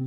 [0.00, 0.06] God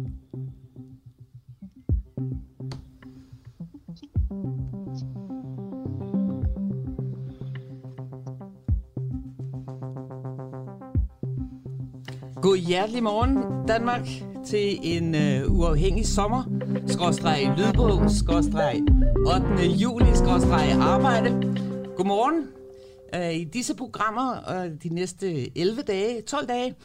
[12.58, 14.08] hjertelig morgen, Danmark,
[14.46, 16.44] til en øh, uafhængig sommer,
[16.88, 18.82] skråstreg lydbog, skråstreg
[19.18, 19.66] 8.
[19.68, 21.30] juli, skråstreg arbejde.
[21.96, 22.48] Godmorgen.
[23.16, 26.76] Øh, I disse programmer og de næste 11 dage, 12 dage,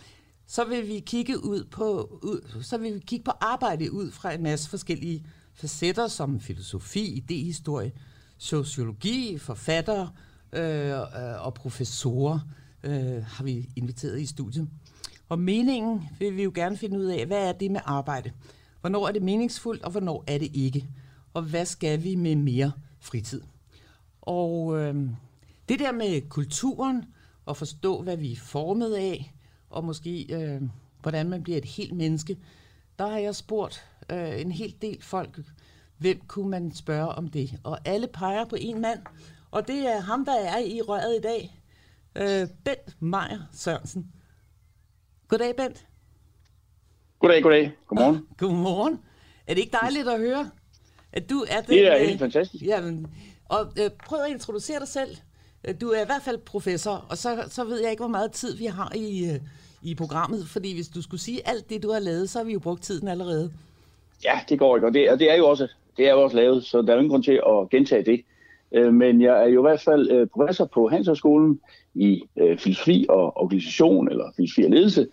[0.51, 4.33] så vil vi kigge ud på ud, så vil vi kigge på arbejde ud fra
[4.33, 7.93] en masse forskellige facetter som filosofi, idehistorie,
[8.39, 10.11] sociologi, forfattere
[10.53, 12.41] øh, øh, og professorer
[12.83, 14.69] øh, har vi inviteret i studiet.
[15.29, 18.33] Og meningen vil vi jo gerne finde ud af, hvad er det med arbejde?
[18.81, 20.89] Hvornår er det meningsfuldt, og hvornår er det ikke?
[21.35, 23.41] Og hvad skal vi med mere fritid?
[24.21, 24.95] Og øh,
[25.69, 27.05] det der med kulturen,
[27.47, 29.35] og forstå, hvad vi er formet af,
[29.71, 30.63] og måske øh,
[31.03, 32.39] hvordan man bliver et helt menneske,
[32.99, 35.41] der har jeg spurgt øh, en hel del folk,
[35.99, 37.61] hvem kunne man spørge om det?
[37.65, 39.01] Og alle peger på en mand,
[39.51, 41.63] og det er ham, der er i røret i dag,
[42.17, 44.13] øh, Bent Meier Sørensen.
[45.29, 45.87] Goddag, Bent.
[47.19, 47.73] Goddag, goddag.
[47.87, 48.17] Godmorgen.
[48.17, 49.01] Ah, godmorgen.
[49.47, 50.51] Er det ikke dejligt at høre,
[51.13, 51.71] at du er den...
[51.71, 52.65] Det er helt fantastisk.
[52.65, 53.07] Jamen,
[53.45, 55.17] og øh, prøv at introducere dig selv.
[55.81, 58.57] Du er i hvert fald professor, og så, så ved jeg ikke, hvor meget tid
[58.57, 59.41] vi har i, øh,
[59.83, 62.53] i programmet, fordi hvis du skulle sige alt det, du har lavet, så har vi
[62.53, 63.53] jo brugt tiden allerede.
[64.25, 66.37] Ja, det går ikke, og det, og det er jo også, det er jo også
[66.37, 68.25] lavet, så der er jo ingen grund til at gentage det.
[68.73, 71.61] Øh, men jeg er jo i hvert fald øh, professor på Handelshøjskolen
[71.95, 75.07] i øh, filosofi og organisation, eller filosofi og ledelse.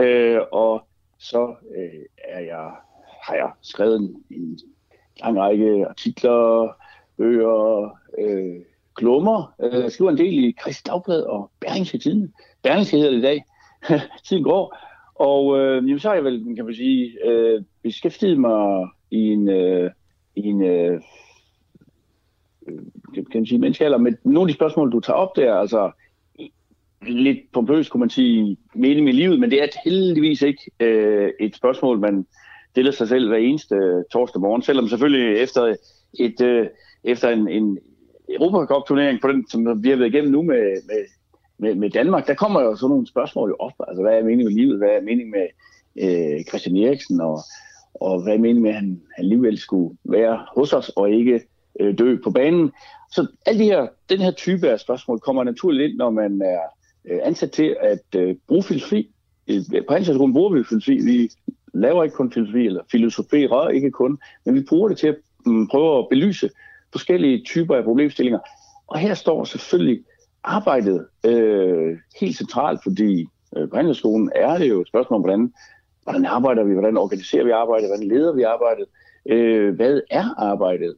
[0.00, 0.86] Øh, og
[1.18, 2.70] så øh, er jeg,
[3.22, 4.58] har jeg skrevet en, en
[5.20, 6.76] lang række artikler,
[7.16, 8.60] bøger, øh,
[8.96, 9.54] klummer.
[9.62, 12.34] Øh, jeg skriver en del i Kristi Dagblad og Berlingske Tiden.
[12.62, 13.44] Berlingske hedder det i dag.
[14.26, 14.78] Tiden går.
[15.14, 19.48] Og øh, jamen, så har jeg vel, kan man sige, øh, beskæftiget mig i en,
[19.48, 19.90] øh,
[20.36, 21.00] i en øh,
[22.68, 22.80] øh
[23.14, 23.98] kan man sige, menneskealder.
[23.98, 25.90] med nogle af de spørgsmål, du tager op der, altså
[27.02, 31.56] lidt pompøst kunne man sige, mening i livet, men det er heldigvis ikke øh, et
[31.56, 32.26] spørgsmål, man
[32.70, 35.76] stiller sig selv hver eneste øh, torsdag morgen, selvom selvfølgelig efter,
[36.18, 36.66] et, øh,
[37.04, 37.78] efter en, en
[38.28, 41.04] Europacup-turnering, på den, som vi har været igennem nu med, med,
[41.58, 43.72] med, med Danmark, der kommer jo sådan nogle spørgsmål jo op.
[43.88, 44.78] Altså, hvad er meningen med livet?
[44.78, 45.46] Hvad er meningen med
[46.02, 47.20] øh, Christian Eriksen?
[47.20, 47.38] Og,
[47.94, 51.40] og hvad er meningen med, at han, han alligevel skulle være hos os og ikke
[51.80, 52.72] øh, dø på banen?
[53.12, 56.60] Så alle de her, den her type af spørgsmål kommer naturligt ind, når man er
[57.04, 59.10] øh, ansat til at øh, bruge filosofi.
[59.48, 61.04] Øh, på ansatskolen bruger vi filosofi.
[61.04, 61.30] Vi
[61.74, 65.16] laver ikke kun filosofi, eller filosofi ikke kun, men vi bruger det til at
[65.46, 66.50] mm, prøve at belyse
[66.96, 68.38] forskellige typer af problemstillinger.
[68.86, 70.04] Og her står selvfølgelig
[70.44, 73.26] arbejdet øh, helt centralt, fordi
[73.56, 75.52] øh, på handelsskolen er det jo et spørgsmål om, hvordan,
[76.02, 78.86] hvordan arbejder vi, hvordan organiserer vi arbejdet, hvordan leder vi arbejdet,
[79.26, 80.94] øh, hvad er arbejdet,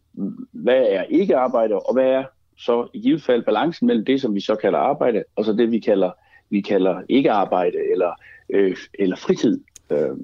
[0.52, 2.24] hvad er ikke arbejde, og hvad er
[2.58, 5.70] så i givet fald balancen mellem det, som vi så kalder arbejde, og så det,
[5.70, 6.10] vi kalder,
[6.50, 8.12] vi kalder ikke arbejde eller,
[8.50, 9.60] øh, eller fritid.
[9.90, 10.16] Øh,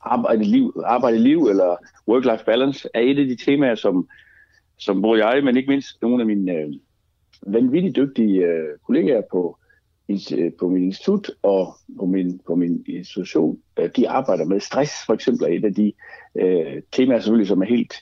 [0.00, 1.76] arbejde, liv, arbejde liv eller
[2.10, 4.08] work-life balance er et af de temaer, som,
[4.84, 6.72] som både jeg, men ikke mindst nogle af mine øh,
[7.46, 9.58] vanvittigt dygtige øh, kollegaer på,
[10.08, 14.92] øh, på min institut og på min, på min institution, øh, de arbejder med stress
[15.06, 15.92] for eksempel, er et af de
[16.34, 17.94] øh, temaer selvfølgelig, som er helt,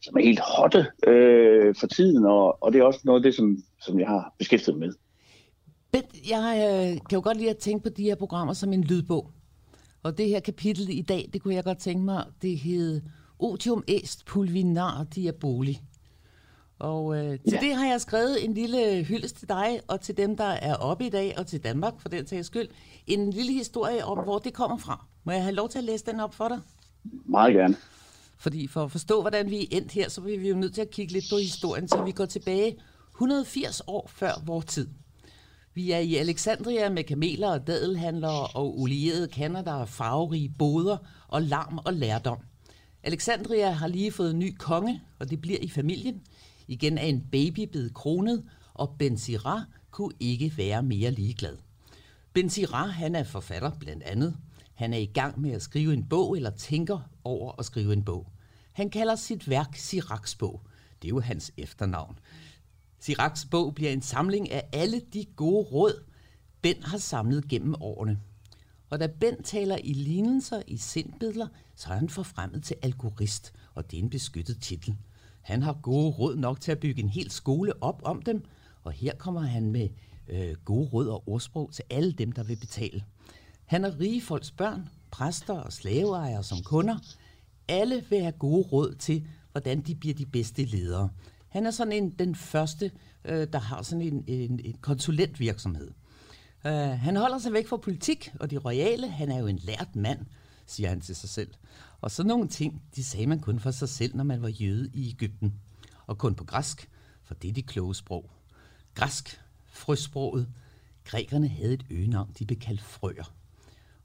[0.00, 3.34] som er helt hotte øh, for tiden, og, og det er også noget af det,
[3.34, 4.92] som, som jeg har beskæftiget med.
[6.30, 9.30] Jeg øh, kan jo godt lide at tænke på de her programmer som en lydbog.
[10.02, 13.00] Og det her kapitel i dag, det kunne jeg godt tænke mig, det hed
[13.38, 15.78] Otium est pulvinar diaboli.
[16.82, 17.58] Og øh, til ja.
[17.60, 21.06] det har jeg skrevet en lille hyldest til dig, og til dem, der er oppe
[21.06, 22.68] i dag, og til Danmark for den sags skyld.
[23.06, 25.06] En lille historie om, hvor det kommer fra.
[25.24, 26.60] Må jeg have lov til at læse den op for dig?
[27.24, 27.76] Meget gerne.
[28.38, 30.80] Fordi for at forstå, hvordan vi er endt her, så bliver vi jo nødt til
[30.80, 32.76] at kigge lidt på historien, så vi går tilbage
[33.14, 34.88] 180 år før vores tid.
[35.74, 40.96] Vi er i Alexandria med kameler og dadelhandlere og olierede kander, der er farverige boder
[41.28, 42.38] og larm og lærdom.
[43.02, 46.22] Alexandria har lige fået en ny konge, og det bliver i familien.
[46.68, 48.44] Igen er en baby blevet kronet,
[48.74, 51.56] og Ben Sira kunne ikke være mere ligeglad.
[52.32, 54.36] Ben Sira, han er forfatter blandt andet.
[54.74, 58.04] Han er i gang med at skrive en bog, eller tænker over at skrive en
[58.04, 58.26] bog.
[58.72, 60.62] Han kalder sit værk Siraks bog.
[61.02, 62.18] Det er jo hans efternavn.
[63.00, 66.04] Siraks bog bliver en samling af alle de gode råd,
[66.62, 68.18] Ben har samlet gennem årene.
[68.90, 73.90] Og da Ben taler i lignelser i sindbilleder, så er han forfremmet til algorist, og
[73.90, 74.96] det er en beskyttet titel.
[75.42, 78.44] Han har gode råd nok til at bygge en hel skole op om dem,
[78.82, 79.88] og her kommer han med
[80.28, 83.04] øh, gode råd og ordsprog til alle dem, der vil betale.
[83.64, 86.98] Han er rige folks børn, præster og slaveejere som kunder.
[87.68, 91.08] Alle vil have gode råd til, hvordan de bliver de bedste ledere.
[91.48, 92.90] Han er sådan en, den første,
[93.24, 95.90] øh, der har sådan en, en, en konsulentvirksomhed.
[96.64, 99.08] Uh, han holder sig væk fra politik og de royale.
[99.08, 100.18] Han er jo en lært mand,
[100.72, 101.50] siger han til sig selv.
[102.00, 104.90] Og så nogle ting, de sagde man kun for sig selv, når man var jøde
[104.94, 105.54] i Ægypten.
[106.06, 106.88] Og kun på græsk,
[107.22, 108.30] for det er de kloge sprog.
[108.94, 110.48] Græsk, frøsproget.
[111.04, 113.34] Grækerne havde et øgenavn, de blev kaldt frøer.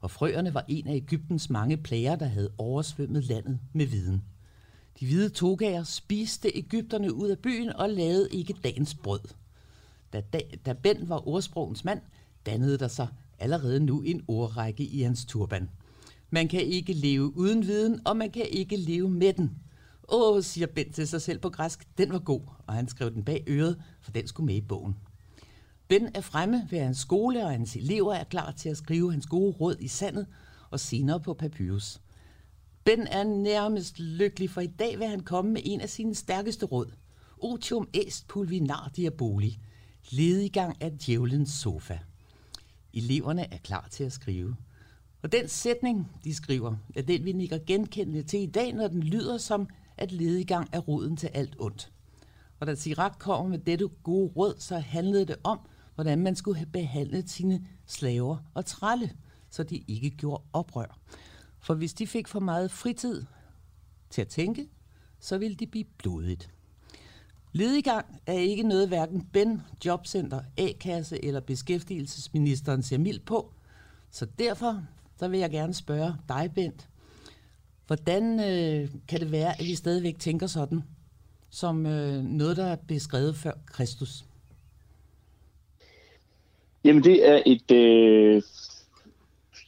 [0.00, 4.24] Og frøerne var en af Ægyptens mange plager, der havde oversvømmet landet med viden.
[5.00, 9.20] De hvide togager spiste Ægypterne ud af byen og lavede ikke dagens brød.
[10.12, 12.00] Da, da, da Ben var ordsprogens mand,
[12.46, 15.68] dannede der sig allerede nu en ordrække i hans turban.
[16.30, 19.58] Man kan ikke leve uden viden, og man kan ikke leve med den.
[20.08, 23.24] Åh, siger Bent til sig selv på græsk, den var god, og han skrev den
[23.24, 24.96] bag øret, for den skulle med i bogen.
[25.88, 29.26] Ben er fremme ved hans skole, og hans elever er klar til at skrive hans
[29.26, 30.26] gode råd i sandet,
[30.70, 32.00] og senere på papyrus.
[32.84, 36.66] Ben er nærmest lykkelig, for i dag vil han komme med en af sine stærkeste
[36.66, 36.92] råd.
[37.38, 39.58] Otium est pulvinar diaboli.
[40.10, 41.98] Ledigang af djævelens sofa.
[42.94, 44.56] Eleverne er klar til at skrive.
[45.22, 49.02] Og den sætning, de skriver, er den, vi nikker genkendende til i dag, når den
[49.02, 51.92] lyder som, at ledigang er roden til alt ondt.
[52.60, 55.60] Og da Sirac kom med dette gode råd, så handlede det om,
[55.94, 59.12] hvordan man skulle have behandlet sine slaver og trælle,
[59.50, 60.98] så de ikke gjorde oprør.
[61.60, 63.24] For hvis de fik for meget fritid
[64.10, 64.68] til at tænke,
[65.20, 66.50] så ville de blive blodigt.
[67.52, 73.52] Ledigang er ikke noget hverken Ben, Jobcenter, A-kasse eller beskæftigelsesministeren ser mild på.
[74.10, 74.82] Så derfor
[75.18, 76.88] så vil jeg gerne spørge dig, Bent.
[77.86, 80.82] Hvordan øh, kan det være, at vi stadigvæk tænker sådan,
[81.50, 84.24] som øh, noget, der er beskrevet før Kristus?
[86.84, 88.42] Jamen det er et øh,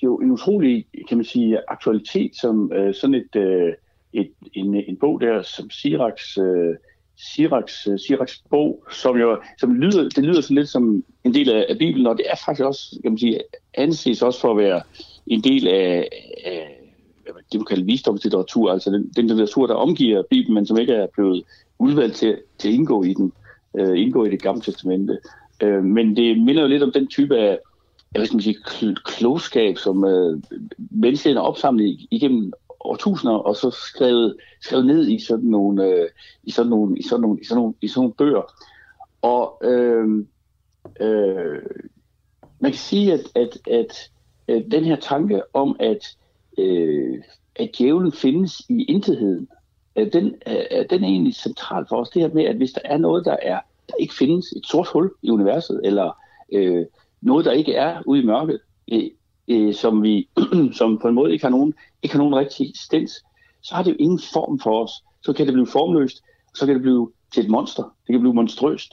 [0.02, 3.72] jo en utrolig, kan man sige, aktualitet, som øh, sådan et, øh,
[4.12, 6.76] et en, en bog der, som Siraks, øh,
[7.16, 11.50] Siraks, øh, Siraks bog, som jo som lyder, det lyder sådan lidt som en del
[11.50, 13.40] af, af Bibelen, og det er faktisk også, kan man sige,
[13.74, 14.82] anses også for at være
[15.30, 16.08] en del af,
[16.44, 16.80] af
[17.52, 21.06] det, du kalder visdomslitteratur, altså den, den litteratur, der omgiver Bibelen, men som ikke er
[21.06, 21.44] blevet
[21.78, 23.32] udvalgt til, til at indgå i den,
[23.78, 25.18] øh, indgå i det gamle testamente.
[25.62, 27.58] Øh, men det minder jo lidt om den type af,
[28.14, 30.42] jeg skal sige, klogskab, som øh,
[30.78, 36.08] menneskene har opsamlet igennem årtusinder, og så skrevet, skrevet ned i sådan nogle, øh,
[36.44, 38.54] i sådan nogle, i sådan nogle, i sådan nogle, i sådan nogle bøger.
[39.22, 40.24] Og øh,
[41.00, 41.62] øh,
[42.60, 44.10] man kan sige, at, at, at,
[44.50, 46.16] øh, den her tanke om, at,
[46.58, 47.22] øh,
[47.56, 49.48] at djævlen findes i intetheden,
[49.96, 52.10] øh, den, øh, den er egentlig central for os.
[52.10, 54.88] Det her med, at hvis der er noget, der er der ikke findes et sort
[54.92, 56.12] hul i universet, eller
[56.52, 56.86] øh,
[57.20, 58.60] noget, der ikke er ude i mørket,
[58.92, 59.10] øh,
[59.48, 60.28] øh, som vi
[60.78, 63.24] som på en måde ikke har nogen, ikke har nogen rigtig eksistens,
[63.62, 64.92] så har det jo ingen form for os.
[65.22, 66.22] Så kan det blive formløst,
[66.54, 67.82] så kan det blive til et monster.
[67.82, 68.92] Det kan blive monstrøst.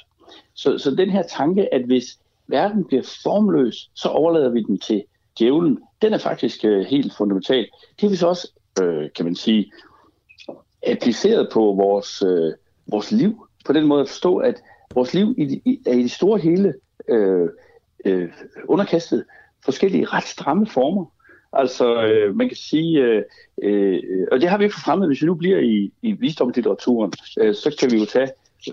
[0.53, 5.03] Så, så den her tanke, at hvis verden bliver formløs, så overlader vi den til
[5.39, 7.67] djævlen, den er faktisk øh, helt fundamental.
[7.99, 8.51] Det er vi så også,
[8.81, 9.71] øh, kan man sige,
[10.87, 12.53] appliceret på vores, øh,
[12.91, 13.47] vores liv.
[13.65, 14.61] På den måde at forstå, at
[14.93, 16.73] vores liv i, i, er i det store hele
[17.07, 17.49] øh,
[18.05, 18.29] øh,
[18.67, 19.25] underkastet
[19.65, 21.05] forskellige ret stramme former.
[21.53, 23.23] Altså, øh, man kan sige, øh,
[23.63, 27.13] øh, og det har vi ikke for fremmed, hvis vi nu bliver i, i visdomslitteraturen,
[27.39, 28.29] øh, så kan vi jo tage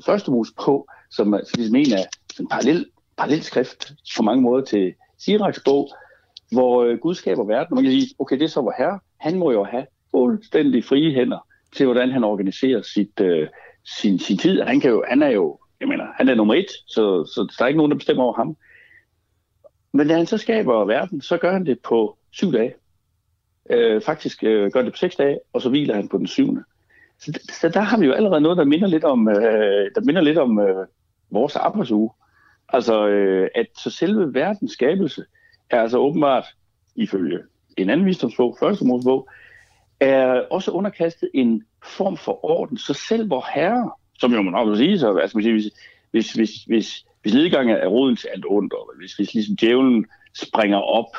[0.07, 2.07] første mus på, som ligesom en af
[2.41, 2.87] en parallel,
[3.17, 5.91] parallel skrift på mange måder til Siraks bog,
[6.55, 8.99] hvor øh, Gud skaber verden, og man kan sige, okay, det er så vor herre,
[9.21, 11.47] han må jo have fuldstændig frie hænder
[11.77, 13.49] til, hvordan han organiserer sit, øh,
[14.01, 14.61] sin, sin tid.
[14.61, 17.65] Han, kan jo, han er jo, jeg mener, han er nummer et, så, så der
[17.65, 18.57] er ikke nogen, der bestemmer over ham.
[19.93, 22.75] Men da han så skaber verden, så gør han det på syv dage.
[23.71, 26.63] Øh, faktisk øh, gør det på seks dage, og så hviler han på den syvende.
[27.19, 30.21] Så, så der har vi jo allerede noget, der minder lidt om, øh, der minder
[30.21, 30.87] lidt om øh,
[31.31, 32.11] vores arbejdsuge.
[32.69, 35.25] Altså, øh, at så selve verdens skabelse
[35.71, 36.45] er altså åbenbart,
[36.97, 37.39] ifølge
[37.77, 39.29] en anden visdomsbog, første Mosebog,
[40.01, 42.79] er også underkastet en form for orden.
[42.79, 45.73] Så selv hvor herre, som jo man nok vil sige, så, altså, hvis,
[46.11, 50.07] hvis, hvis, hvis, hvis nedgang er roden til alt ondt, og hvis, hvis ligesom djævlen
[50.35, 51.17] springer op,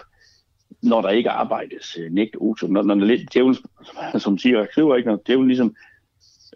[0.82, 3.56] når der ikke arbejdes, øh, nægt otium, når, når djævlen,
[4.18, 5.76] som siger, skriver ikke, når djævlen ligesom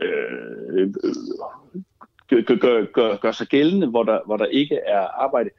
[0.02, 0.10] øh,
[0.70, 0.94] øh,
[2.32, 5.50] øh, gør, gør, gør, gør sig gældende, hvor der, hvor der ikke er arbejde.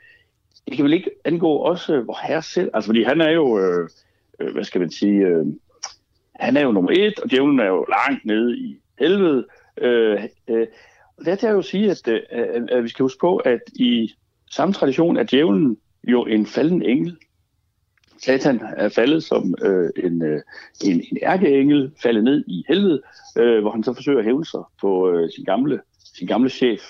[0.68, 3.58] Det kan vel ikke angå også øh, hvor herre selv, altså fordi han er jo,
[3.58, 3.88] øh,
[4.40, 5.46] øh, hvad skal man sige, øh,
[6.34, 9.46] han er jo nummer et, og djævlen er jo langt nede i helvede.
[9.78, 10.66] Øh, øh,
[11.18, 14.12] og det er jo sige, at, øh, at, at vi skal huske på, at i
[14.50, 15.76] samme tradition er djævlen
[16.08, 17.16] jo en falden engel.
[18.22, 20.40] Satan er faldet som øh, en, øh,
[20.84, 23.02] en, en ærkeengel, faldet ned i helvede,
[23.38, 25.80] øh, hvor han så forsøger at hævne sig på øh, sin, gamle,
[26.14, 26.80] sin gamle chef.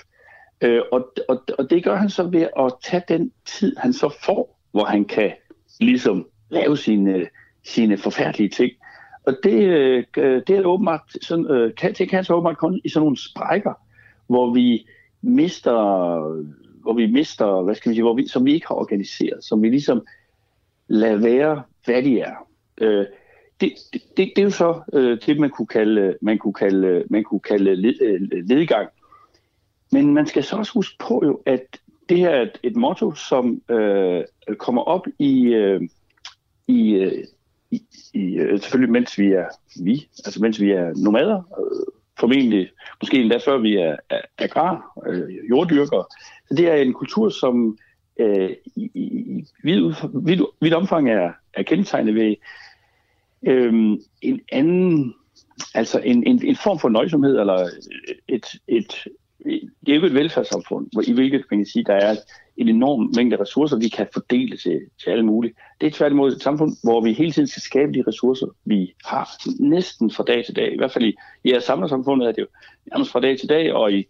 [0.62, 4.14] Øh, og, og, og det gør han så ved at tage den tid, han så
[4.24, 5.32] får, hvor han kan
[5.80, 7.26] ligesom lave sine,
[7.64, 8.72] sine forfærdelige ting.
[9.26, 10.04] Og det, øh,
[10.46, 13.72] det er åbenbart, sådan, øh, kan, det kan så åbenbart kun i sådan nogle sprækker,
[14.26, 14.86] hvor vi
[15.22, 15.72] mister,
[16.82, 19.62] hvor vi mister, hvad skal vi sige, hvor vi, som vi ikke har organiseret, som
[19.62, 20.06] vi ligesom
[20.88, 22.34] lader være, hvad de er.
[22.80, 23.06] Øh,
[23.60, 27.04] det, det, det, det er jo så øh, det, man kunne kalde, man kunne kalde,
[27.10, 28.88] man kunne kalde led, øh, ledgang.
[29.92, 33.14] Men man skal så også huske på jo, at det her er et, et motto,
[33.14, 34.24] som øh,
[34.58, 35.80] kommer op i, øh,
[36.68, 37.24] i, øh,
[37.70, 37.82] i,
[38.14, 39.46] i øh, selvfølgelig mens vi er
[39.84, 42.70] vi, altså mens vi er nomader, øh, formentlig
[43.02, 46.04] måske endda før vi er, er agrar, øh, jorddyrkere.
[46.48, 47.78] Så det er en kultur, som
[48.20, 49.92] øh, i, i vid,
[50.22, 52.34] vid, vid omfang er, er kendetegnet ved
[53.46, 53.72] øh,
[54.22, 55.14] en anden,
[55.74, 57.68] altså en, en, en form for nøjsomhed, eller
[58.28, 59.06] et, et,
[59.86, 62.16] det er jo et velfærdssamfund, hvor i hvilket man kan sige, der er
[62.56, 65.54] en enorm mængde ressourcer, vi kan fordele til, til alle mulige.
[65.80, 69.28] Det er tværtimod et samfund, hvor vi hele tiden skal skabe de ressourcer, vi har
[69.60, 70.72] næsten fra dag til dag.
[70.72, 72.46] I hvert fald i, i samfundet er det jo
[72.92, 74.06] nærmest fra dag til dag, og i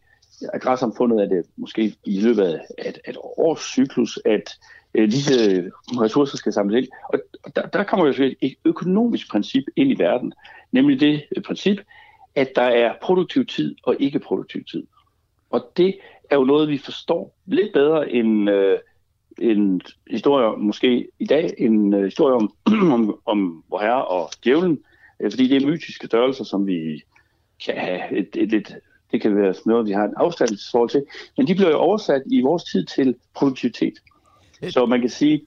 [0.52, 4.58] agrarsamfundet er det måske i løbet af et, et års cyklus, at
[4.94, 6.92] øh, disse ressourcer skal samles ind.
[7.12, 10.32] Og, og der, der kommer jo et økonomisk princip ind i verden,
[10.72, 11.80] nemlig det princip,
[12.34, 14.86] at der er produktiv tid og ikke produktiv tid.
[15.50, 15.98] Og det
[16.30, 18.78] er jo noget, vi forstår lidt bedre end øh,
[19.38, 19.80] en
[20.10, 22.52] historie, måske i dag, en øh, historie om,
[22.94, 24.78] om, om vor herre og djævlen,
[25.20, 27.02] øh, fordi det er mytiske størrelser, som vi
[27.64, 28.74] kan have et, et lidt,
[29.12, 31.04] det kan være noget, vi har en afstandsforhold til,
[31.36, 33.94] men de bliver jo oversat i vores tid til produktivitet.
[34.68, 35.46] Så man kan sige,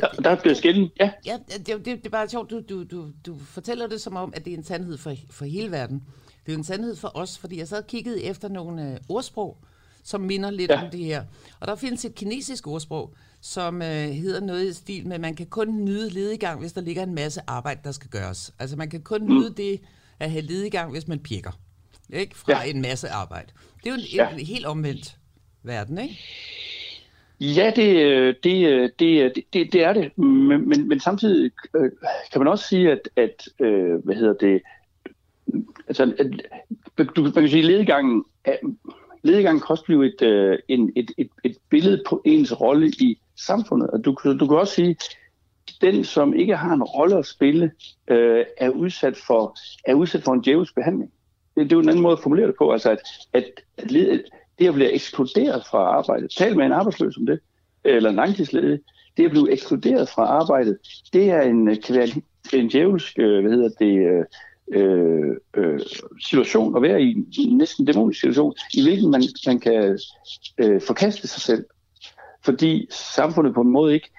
[0.00, 1.10] der, der bliver skillen, ja.
[1.26, 4.32] Ja, det, det, det er bare sjovt, du, du, du, du fortæller det som om,
[4.36, 6.02] at det er en sandhed for, for hele verden.
[6.46, 8.96] Det er jo en sandhed for os, fordi jeg sad og kiggede efter nogle øh,
[9.08, 9.58] ordsprog,
[10.04, 10.84] som minder lidt ja.
[10.84, 11.24] om det her.
[11.60, 15.34] Og der findes et kinesisk ordsprog, som øh, hedder noget i stil med, at man
[15.34, 18.54] kan kun nyde ledegang, hvis der ligger en masse arbejde, der skal gøres.
[18.58, 19.28] Altså man kan kun mm.
[19.28, 19.80] nyde det
[20.20, 21.58] at have ledegang, hvis man pirker.
[22.12, 22.36] Ikke?
[22.36, 22.70] Fra ja.
[22.70, 23.52] en masse arbejde.
[23.84, 24.30] Det er jo en, ja.
[24.30, 25.18] en helt omvendt
[25.62, 26.18] verden, ikke?
[27.40, 30.18] Ja, det, øh, det, øh, øh, det, det, det er det.
[30.18, 31.50] Men, men, men samtidig
[32.32, 33.48] kan man også sige, at, at
[34.04, 34.62] hvad hedder det,
[35.88, 38.24] altså, at, du, man kan sige, at ledegangen,
[39.22, 43.90] ledegangen kan også blive et, en, et, et, et billede på ens rolle i samfundet.
[43.90, 44.96] Og du, du kan også sige,
[45.80, 47.70] den, som ikke har en rolle at spille,
[48.08, 51.12] øh, er, udsat for, er udsat for en djævelsk behandling.
[51.54, 52.72] Det, det er jo en anden måde at formulere det på.
[52.72, 53.00] Altså, at,
[53.32, 53.44] at,
[53.76, 53.90] at
[54.58, 57.40] det at blive ekskluderet fra arbejdet, tal med en arbejdsløs om det,
[57.84, 58.78] eller en langtidsledig,
[59.16, 60.78] det at blive ekskluderet fra arbejdet,
[61.12, 62.08] det er en, øh, kan være
[62.52, 64.24] en djævelsk, øh, hvad hedder det, øh,
[65.56, 65.80] øh,
[66.20, 69.98] situation at være i, en næsten dæmonisk situation, i hvilken man, man kan
[70.58, 71.64] øh, forkaste sig selv.
[72.44, 74.10] Fordi samfundet på en måde ikke,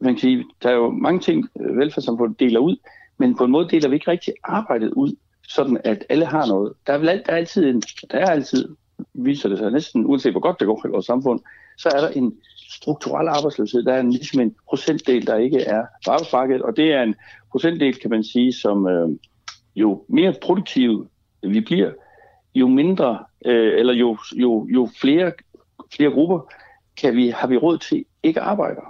[0.00, 2.76] man kan sige, der er jo mange ting, øh, velfærdssamfundet deler ud,
[3.18, 5.16] men på en måde deler vi ikke rigtig arbejdet ud,
[5.48, 6.72] sådan at alle har noget.
[6.86, 8.68] Der er, vel der er altid, en, der er altid,
[9.14, 11.40] viser det sig næsten, uanset hvor godt det går i vores samfund,
[11.78, 12.34] så er der en
[12.70, 13.82] strukturel arbejdsløshed.
[13.82, 17.14] Der er en, ligesom en procentdel, der ikke er på arbejdsmarkedet, og det er en
[17.50, 19.08] procentdel, kan man sige, som, øh,
[19.76, 21.08] jo mere produktive
[21.42, 21.92] vi bliver,
[22.54, 25.32] jo mindre, øh, eller jo, jo, jo flere,
[25.96, 26.52] flere grupper
[26.96, 28.80] kan vi, har vi råd til ikke at arbejde.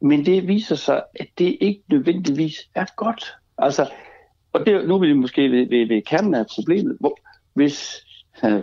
[0.00, 3.34] Men det viser sig, at det ikke nødvendigvis er godt.
[3.58, 3.90] Altså,
[4.52, 6.96] og det, nu er vi måske ved, ved, ved kernen af problemet.
[7.00, 7.18] Hvor,
[7.54, 8.06] hvis,
[8.44, 8.62] øh,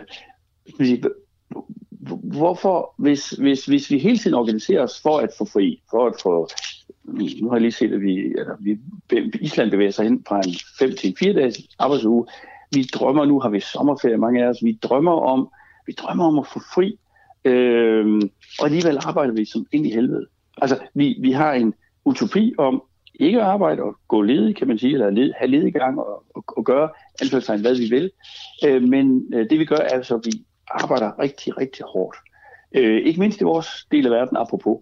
[2.24, 6.14] hvorfor, hvis, hvis, hvis vi hele tiden organiserer os for at få fri, for at
[6.24, 6.50] få
[7.42, 8.78] nu har jeg lige set, at vi, eller vi,
[9.42, 12.26] Island bevæger sig hen fra en 5 til 4 dages arbejdsuge.
[12.74, 15.50] Vi drømmer, nu har vi sommerferie, mange af os, vi drømmer om,
[15.88, 16.98] vi drømmer om at få fri,
[17.46, 18.22] øh,
[18.60, 20.26] og alligevel arbejder vi som ind i helvede.
[20.62, 21.74] Altså, vi, vi har en
[22.06, 22.84] utopi om
[23.16, 26.44] ikke at arbejde og gå ledig, kan man sige, eller led, have lediggang og, og,
[26.48, 26.90] og gøre
[27.22, 28.12] alt hvad vi vil.
[28.66, 30.32] Øh, men øh, det vi gør er så, at vi
[30.74, 32.18] arbejder rigtig, rigtig hårdt.
[32.76, 34.80] Øh, ikke mindst i vores del af verden, apropos.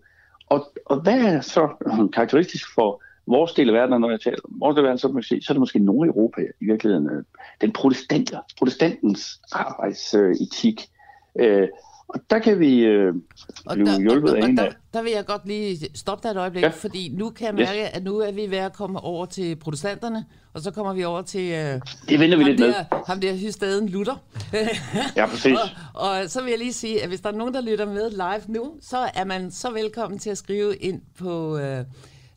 [0.48, 1.70] Og, og hvad er så
[2.16, 5.08] karakteristisk for vores del af verden, når jeg taler om vores del af verden, så,
[5.08, 7.10] man sige, så er det måske Nordeuropa i virkeligheden.
[7.10, 7.24] Øh,
[7.62, 10.90] den protestanter, protestantens arbejdsetik.
[11.40, 11.68] Øh,
[12.10, 13.14] og der kan vi øh,
[13.74, 16.64] blive der, hjulpet af en der, der vil jeg godt lige stoppe dig et øjeblik,
[16.64, 16.70] ja.
[16.70, 17.90] fordi nu kan jeg mærke, yes.
[17.94, 21.22] at nu er vi ved at komme over til protestanterne, og så kommer vi over
[21.22, 23.00] til øh, det venter vi lidt der, med.
[23.08, 24.16] ham der hystaden Luther.
[25.16, 25.58] ja, præcis.
[25.94, 28.10] og, og så vil jeg lige sige, at hvis der er nogen, der lytter med
[28.10, 31.58] live nu, så er man så velkommen til at skrive ind på...
[31.58, 31.86] Øh,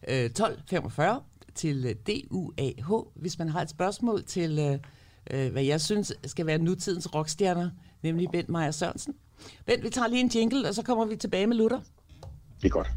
[0.08, 1.20] øh, 1245
[1.54, 4.78] til øh, DUAH, hvis man har et spørgsmål til, øh,
[5.30, 7.70] øh, hvad jeg synes skal være nutidens rockstjerner,
[8.02, 9.14] nemlig Bent Meyer Sørensen.
[9.66, 11.80] Bent, vi tager lige en jingle, og så kommer vi tilbage med Luther.
[12.62, 12.88] Det er godt.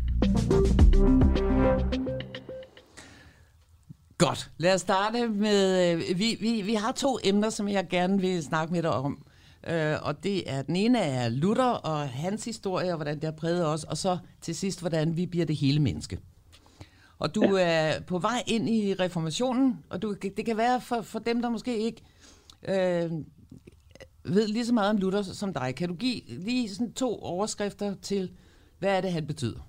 [4.18, 4.52] Godt.
[4.58, 5.92] Lad os starte med...
[5.94, 9.26] Øh, vi, vi, vi har to emner, som jeg gerne vil snakke med dig om.
[9.68, 13.32] Øh, og det er, den ene er Luther og hans historie, og hvordan det har
[13.32, 16.20] præget os, og så til sidst, hvordan vi bliver det hele menneske.
[17.20, 17.64] Og du ja.
[17.64, 21.50] er på vej ind i reformationen, og du, det kan være for, for dem, der
[21.50, 22.02] måske ikke
[22.68, 23.12] øh,
[24.28, 25.76] ved lige så meget om Luther som dig.
[25.78, 28.32] Kan du give lige sådan to overskrifter til,
[28.80, 29.60] hvad er det, han betyder?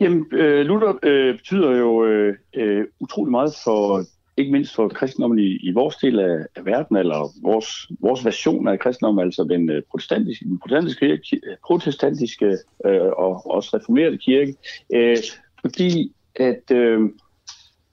[0.00, 4.04] Jamen, øh, Luther øh, betyder jo øh, øh utrolig meget for,
[4.36, 8.68] ikke mindst for kristendommen i, i vores del af, af verden, eller vores, vores version
[8.68, 14.54] af kristendommen, altså den øh, protestantiske, den protestantiske, øh, protestantiske øh, og også reformerede kirke.
[14.94, 15.16] Øh,
[15.60, 17.00] fordi at øh,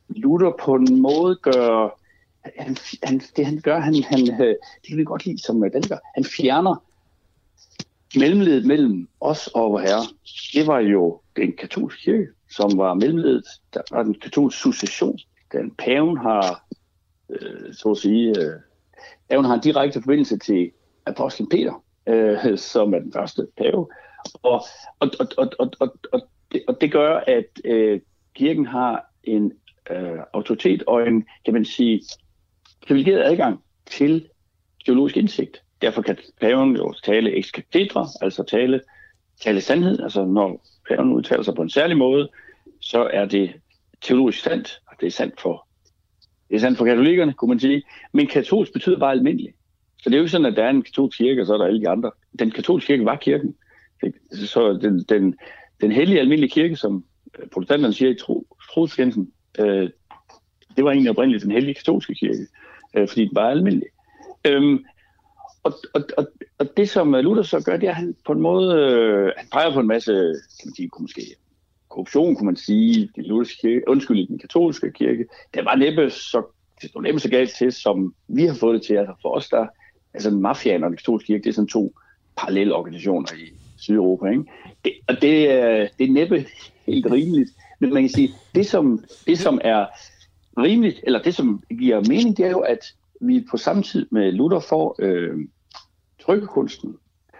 [0.09, 1.99] Luther på en måde gør,
[2.57, 5.73] han, han, det han gør, han, han, øh, det kan vi godt lide som øh,
[5.73, 6.83] dansker, han fjerner
[8.15, 10.03] mellemledet mellem os og vor herre,
[10.53, 13.45] det var jo den katolske kirke, som var mellemledet.
[13.73, 15.19] Der var den katolske succession.
[15.51, 16.65] Den paven har,
[17.29, 18.59] øh, så at sige, øh,
[19.29, 20.71] paven har en direkte forbindelse til
[21.05, 23.87] apostlen Peter, øh, som er den første pave.
[24.43, 24.61] Og,
[24.99, 26.21] og, og, og, og, og, og,
[26.51, 28.01] det, og det gør, at øh,
[28.35, 29.51] kirken har en
[29.91, 32.01] øh, autoritet og en, kan man sige,
[32.87, 34.27] privilegeret adgang til
[34.85, 35.63] teologisk indsigt.
[35.81, 38.81] Derfor kan paven jo tale ex cathedra, altså tale,
[39.41, 39.99] tale sandhed.
[39.99, 42.29] Altså når paven udtaler sig på en særlig måde,
[42.81, 43.53] så er det
[44.01, 45.67] teologisk sandt, og det er sandt for,
[46.49, 47.83] det er sandt for katolikkerne, kunne man sige.
[48.13, 49.53] Men katolsk betyder bare almindelig.
[49.97, 51.57] Så det er jo ikke sådan, at der er en katolsk kirke, og så er
[51.57, 52.11] der alle de andre.
[52.39, 53.55] Den katolske kirke var kirken.
[54.31, 55.35] Så den, den,
[55.81, 57.05] den hellige almindelige kirke, som
[57.39, 59.89] øh, protestanterne siger i tro, troskendelsen, øh,
[60.75, 62.47] det var egentlig oprindeligt den hellige katolske kirke,
[62.95, 63.87] øh, fordi den var almindelig.
[64.45, 64.85] Øhm,
[65.63, 66.27] og, og, og,
[66.59, 69.31] og det, som øh, Luther så gør, det er, at han på en måde, øh,
[69.37, 70.11] han peger på en masse,
[70.59, 71.21] kan man sige, måske
[71.89, 75.25] korruption, kunne man sige, i lutherske kirke, undskyld, den katolske kirke.
[75.53, 76.43] Det var næppe så,
[76.81, 78.93] det var næppe så galt til, som vi har fået det til.
[78.93, 79.67] Altså for os, der,
[80.13, 81.95] altså mafiaen og den katolske kirke, det er sådan to
[82.37, 84.27] parallelle organisationer i Sydeuropa.
[84.27, 84.43] Ikke?
[84.85, 86.45] Det, og det, er, det er næppe
[86.85, 87.49] helt rimeligt.
[87.79, 89.85] Men man kan sige, det som, det som er
[90.57, 94.31] rimeligt, eller det som giver mening, det er jo, at vi på samme tid med
[94.31, 95.37] Luther får øh,
[96.25, 96.95] trykkekunsten.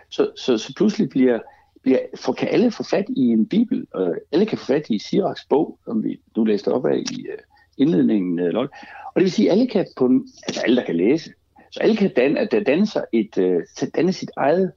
[0.10, 1.40] Så, så, så pludselig bliver,
[1.84, 5.00] bliver, for, kan alle få fat i en bibel, og alle kan få fat i
[5.00, 7.38] Siraks bog, som vi nu læste op af i uh,
[7.78, 8.40] indledningen.
[8.40, 8.70] Uh, og
[9.16, 10.06] det vil sige, at alle kan på,
[10.48, 11.34] altså alle, der kan læse,
[11.72, 14.72] så alle kan danne, at danne, sig et, uh, danne sit eget,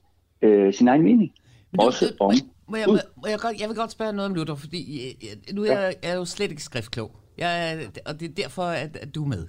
[0.45, 1.31] uh, sin egen mening.
[1.71, 2.33] Men også du, om...
[2.67, 5.15] Må jeg, må, må jeg, godt, jeg vil godt spørge noget om Luther, fordi
[5.53, 7.11] nu er jeg, jeg er jo slet ikke skriftklog.
[7.39, 9.47] Jeg, og det er derfor, at, at du er med.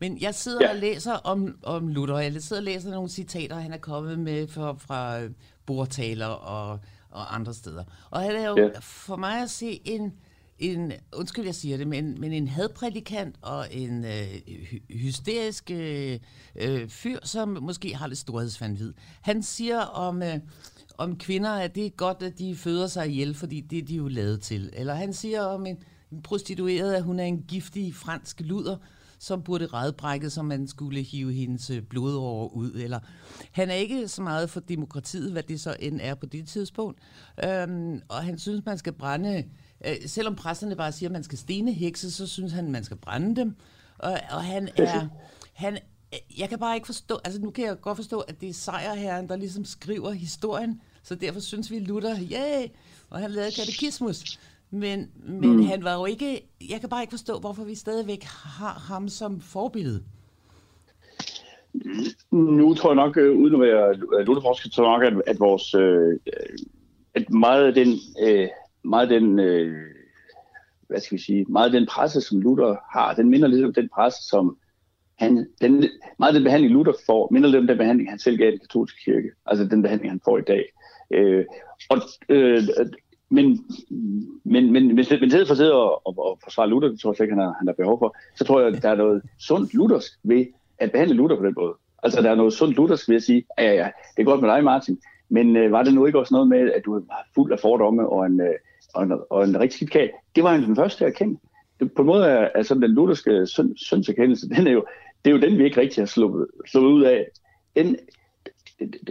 [0.00, 0.70] Men jeg sidder ja.
[0.70, 4.18] og læser om, om Luther, og jeg sidder og læser nogle citater, han er kommet
[4.18, 5.20] med fra, fra
[5.66, 7.84] bordtaler og, og andre steder.
[8.10, 8.68] Og han er jo ja.
[8.80, 10.12] for mig at se en,
[10.58, 14.42] en, undskyld jeg siger det, men, men en hadprædikant og en øh,
[14.90, 16.18] hysterisk øh,
[16.56, 18.94] øh, fyr, som måske har lidt storhedsvandvid.
[19.20, 20.22] Han siger om...
[20.22, 20.38] Øh,
[20.98, 23.94] om kvinder, at det er godt, at de føder sig ihjel, fordi det er de
[23.94, 24.70] jo lavet til.
[24.72, 25.78] Eller han siger om en,
[26.12, 28.76] en prostitueret, at hun er en giftig fransk luder,
[29.18, 32.72] som burde redbrække, som man skulle hive hendes øh, blodår ud.
[32.72, 33.00] Eller,
[33.52, 36.98] han er ikke så meget for demokratiet, hvad det så end er på det tidspunkt.
[37.44, 39.44] Øhm, og han synes, man skal brænde...
[39.86, 42.96] Øh, selvom præsterne bare siger, at man skal stene hekse, så synes han, man skal
[42.96, 43.56] brænde dem.
[43.98, 45.08] Og, og han er...
[45.52, 45.78] Han,
[46.38, 49.28] jeg kan bare ikke forstå, altså nu kan jeg godt forstå, at det er sejrherren,
[49.28, 52.68] der ligesom skriver historien, så derfor synes vi Luther, yeah!
[53.10, 54.38] og han lavede katekismus.
[54.70, 55.62] Men, men mm.
[55.62, 56.42] han var jo ikke...
[56.70, 60.02] Jeg kan bare ikke forstå, hvorfor vi stadigvæk har ham som forbillede.
[62.30, 65.74] Nu tror jeg nok, øh, uden at være lutherforsker, tror jeg nok, at, at vores...
[65.74, 66.18] Øh,
[67.14, 67.88] at meget af den...
[68.22, 68.48] Øh,
[68.84, 69.72] meget af den øh,
[70.88, 73.74] hvad skal vi sige, meget af den presse, som Luther har, den minder lidt om
[73.74, 74.58] den presse, som
[75.18, 75.84] han, den,
[76.18, 78.50] meget af den behandling, Luther får, minder lidt om den behandling, han selv gav i
[78.50, 79.30] den katolske kirke.
[79.46, 80.64] Altså den behandling, han får i dag.
[81.10, 81.44] Øh,
[81.90, 82.62] og øh,
[83.30, 83.64] men,
[84.44, 87.14] men, men hvis, men, det for at sidde og, og, og forsvare Luther, det tror
[87.18, 89.22] jeg ikke, han har, han har behov for, så tror jeg, at der er noget
[89.38, 90.46] sundt luthersk ved
[90.78, 91.74] at behandle Luther på den måde.
[92.02, 94.40] Altså, der er noget sundt luthersk ved at sige, ja, ja, ja, det er godt
[94.40, 97.26] med dig, Martin, men øh, var det nu ikke også noget med, at du var
[97.34, 98.54] fuld af fordomme og en, øh,
[98.94, 100.10] og en, og en rigtig skidt kage?
[100.36, 101.38] Det var han den første at erkende.
[101.80, 104.84] Det, på en måde er, er sådan den lutherske synd, syndserkendelse, den er jo,
[105.24, 107.26] det er jo den, vi ikke rigtig har sluppet, sluppet ud af.
[107.76, 107.96] Den,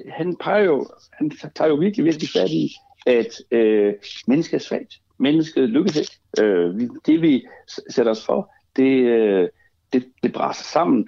[0.10, 2.72] han peger jo, han tager jo virkelig, virkelig fat i,
[3.08, 3.94] at øh,
[4.28, 4.94] mennesket er svagt.
[5.18, 6.20] mennesket lykkes ikke.
[6.40, 7.46] Øh, vi, det vi
[7.90, 9.50] sætter os for, det, øh,
[9.94, 11.08] det, det brænder sammen.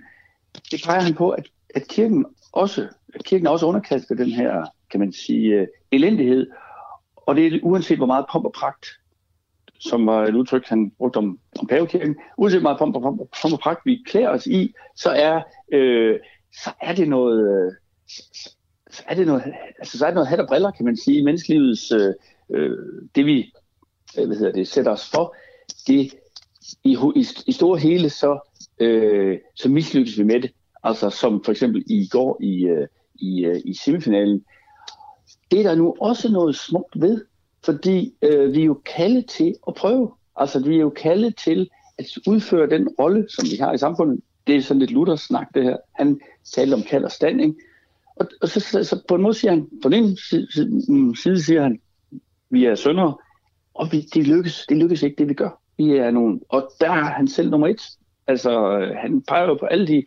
[0.72, 4.66] Det peger han på, at, at kirken også at kirken er også underkastet den her,
[4.92, 6.48] kan man sige, uh, elendighed.
[7.16, 8.86] Og det er uanset hvor meget pomp og pragt,
[9.80, 13.18] som var et udtryk, han brugte om, om pavekirken, uanset hvor meget pomp og, pomp,
[13.42, 16.20] pomp og pragt vi klæder os i, så er, øh,
[16.64, 17.66] så er det noget...
[17.66, 17.72] Øh,
[18.08, 18.56] så,
[18.90, 19.44] så er det noget,
[19.80, 22.14] altså så er det noget hat og briller, kan man sige, menneskelivets, øh,
[22.50, 22.78] øh,
[23.16, 23.54] det vi
[24.18, 25.36] øh, hvad hedder det, sætter os for,
[25.88, 26.14] det
[26.84, 28.40] i, i, i store hele, så,
[28.80, 30.52] øh, så mislykkes vi med det.
[30.84, 34.46] Altså som for eksempel i går i, øh, i, øh, i semifinalen.
[35.52, 37.26] Det er der nu også noget smukt ved,
[37.66, 40.12] fordi øh, vi er jo kaldet til at prøve.
[40.36, 44.20] Altså vi er jo kaldet til at udføre den rolle, som vi har i samfundet.
[44.48, 45.78] Det er sådan lidt Luthers snak, det her.
[45.96, 46.20] Han
[46.54, 47.56] talte om kald og stand, ikke?
[48.20, 50.48] Og, og så, så, så på en måde siger han, på den side,
[50.88, 51.80] mm, side siger han,
[52.50, 53.18] vi er søndere,
[53.74, 55.62] og vi, det, lykkes, det lykkes ikke, det vi gør.
[55.78, 57.82] Vi er nogen, og der er han selv nummer et.
[58.28, 60.04] Altså, øh, han peger jo på alle de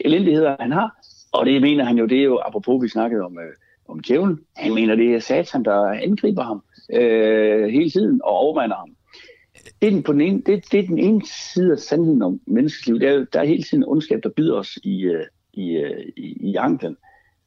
[0.00, 0.96] elendigheder, han har,
[1.32, 3.52] og det mener han jo, det er jo, apropos vi snakkede om, øh,
[3.88, 6.62] om djævlen, han mener, det er satan, der angriber ham
[6.92, 8.90] øh, hele tiden og overmander ham.
[9.82, 12.40] Det er, den, på den ene, det, det er den ene side af sandheden om
[12.46, 13.00] menneskeliv.
[13.00, 16.50] Der er, der er hele tiden ondskab, der bider os i, øh, i, øh, i,
[16.50, 16.96] i anklen.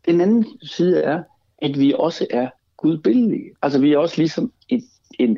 [0.07, 1.23] Den anden side er,
[1.61, 3.51] at vi også er gudbillige.
[3.61, 4.83] Altså vi er også ligesom et,
[5.19, 5.37] en,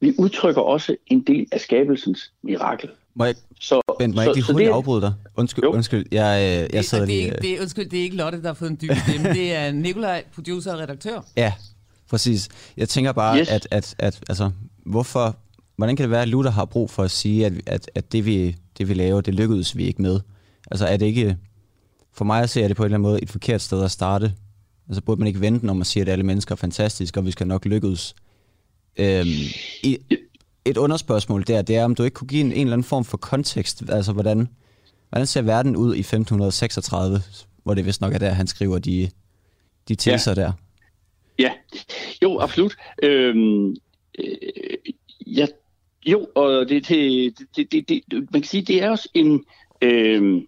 [0.00, 2.90] vi udtrykker også en del af skabelsens mirakel.
[3.14, 5.14] Må jeg, så, Bent, må jeg ikke lige hurtigt afbryde dig?
[5.36, 5.72] Undskyld, jo.
[5.72, 7.30] undskyld jeg, jeg sidder det, lige...
[7.30, 9.28] Det, det, undskyld, det er ikke Lotte, der har fået en dyb stemme.
[9.38, 11.20] det er Nikolaj, producer og redaktør.
[11.36, 11.52] Ja,
[12.10, 12.48] præcis.
[12.76, 13.50] Jeg tænker bare, yes.
[13.50, 14.50] at, at, at altså,
[14.86, 15.36] hvorfor,
[15.76, 18.26] hvordan kan det være, at Luther har brug for at sige, at, at, at det,
[18.26, 20.20] vi, det vi laver, det lykkedes vi ikke med?
[20.70, 21.36] Altså er det ikke,
[22.14, 23.90] for mig at se, er det på en eller anden måde et forkert sted at
[23.90, 24.32] starte.
[24.88, 27.30] Altså burde man ikke vente, når man siger, at alle mennesker er fantastiske, og vi
[27.30, 28.14] skal nok lykkes.
[28.96, 29.26] Øhm,
[29.82, 29.98] i,
[30.64, 33.04] et underspørgsmål der, det er, om du ikke kunne give en, en eller anden form
[33.04, 34.48] for kontekst, altså hvordan,
[35.08, 37.22] hvordan ser verden ud i 1536,
[37.62, 39.10] hvor det vist nok er der, han skriver de,
[39.88, 40.42] de tilser ja.
[40.42, 40.52] der?
[41.38, 41.52] Ja,
[42.22, 42.76] jo, absolut.
[43.02, 43.76] Øhm,
[44.18, 44.76] øh,
[45.26, 45.46] ja,
[46.06, 49.44] jo, og det, det, det, det, det, man kan sige, det er også en...
[49.82, 50.42] Øh,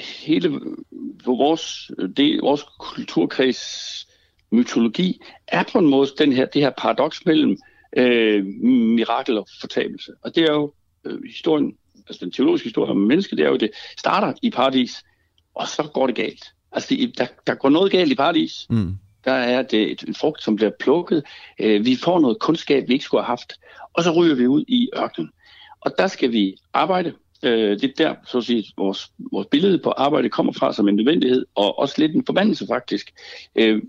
[0.00, 0.60] hele
[1.24, 4.06] vores, det, vores kulturkreds
[4.50, 7.58] mytologi er på en måde den her, det her paradoks mellem
[7.96, 10.12] øh, mirakel og fortabelse.
[10.22, 10.72] Og det er jo
[11.04, 11.76] øh, historien,
[12.08, 15.04] altså den teologiske historie om mennesket, det er jo, det starter i paradis,
[15.54, 16.44] og så går det galt.
[16.72, 18.66] Altså det, der, der går noget galt i paradis.
[18.70, 18.96] Mm.
[19.24, 21.22] Der er det et, en frugt, som bliver plukket.
[21.60, 23.52] Øh, vi får noget kundskab, vi ikke skulle have haft.
[23.92, 25.30] Og så ryger vi ud i ørkenen.
[25.80, 27.12] Og der skal vi arbejde.
[27.42, 30.88] Øh, det er der, så at sige, vores, vores billede på arbejde kommer fra som
[30.88, 33.12] en nødvendighed, og også lidt en forbandelse faktisk.
[33.56, 33.82] Øh,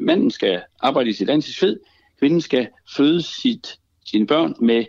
[0.00, 1.76] manden skal arbejde i sit ansigtsfed,
[2.18, 4.84] kvinden skal føde sit, sine børn med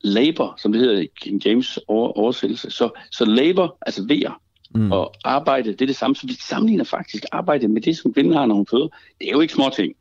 [0.00, 2.70] labor, som det hedder i King James oversættelse.
[2.70, 4.40] Så, så labor, altså vejer,
[4.74, 4.92] mm.
[4.92, 6.16] og arbejde, det er det samme.
[6.16, 8.88] Så vi sammenligner faktisk arbejde med det, som kvinden har, når hun føder.
[9.18, 9.94] Det er jo ikke små ting.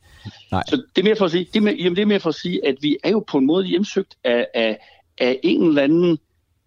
[0.52, 0.64] Nej.
[0.68, 2.30] Så det er mere for at sige, det er mere, jamen det er mere for
[2.30, 4.80] at sige, at vi er jo på en måde hjemsøgt af, af,
[5.18, 6.20] af en eller anden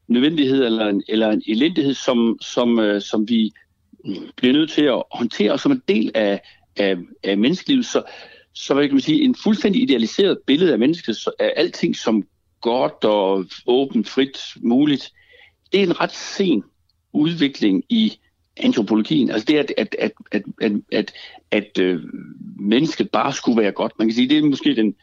[0.08, 3.52] nødvendighed eller en, eller en elendighed, som, som, øh, som vi
[4.36, 6.40] bliver nødt til at håndtere som en del af,
[6.76, 7.86] af, af menneskelivet.
[7.86, 8.02] Så,
[8.52, 12.24] så hvad kan man sige, en fuldstændig idealiseret billede af mennesket, af alting som
[12.60, 15.12] godt og åbent, frit, muligt,
[15.72, 16.64] det er en ret sen
[17.12, 18.18] udvikling i
[18.56, 19.30] antropologien.
[19.30, 21.12] Altså det, at, at, at, at, at, at,
[21.50, 22.00] at øh,
[22.58, 23.92] mennesket bare skulle være godt.
[23.98, 24.94] Man kan sige, det er måske den,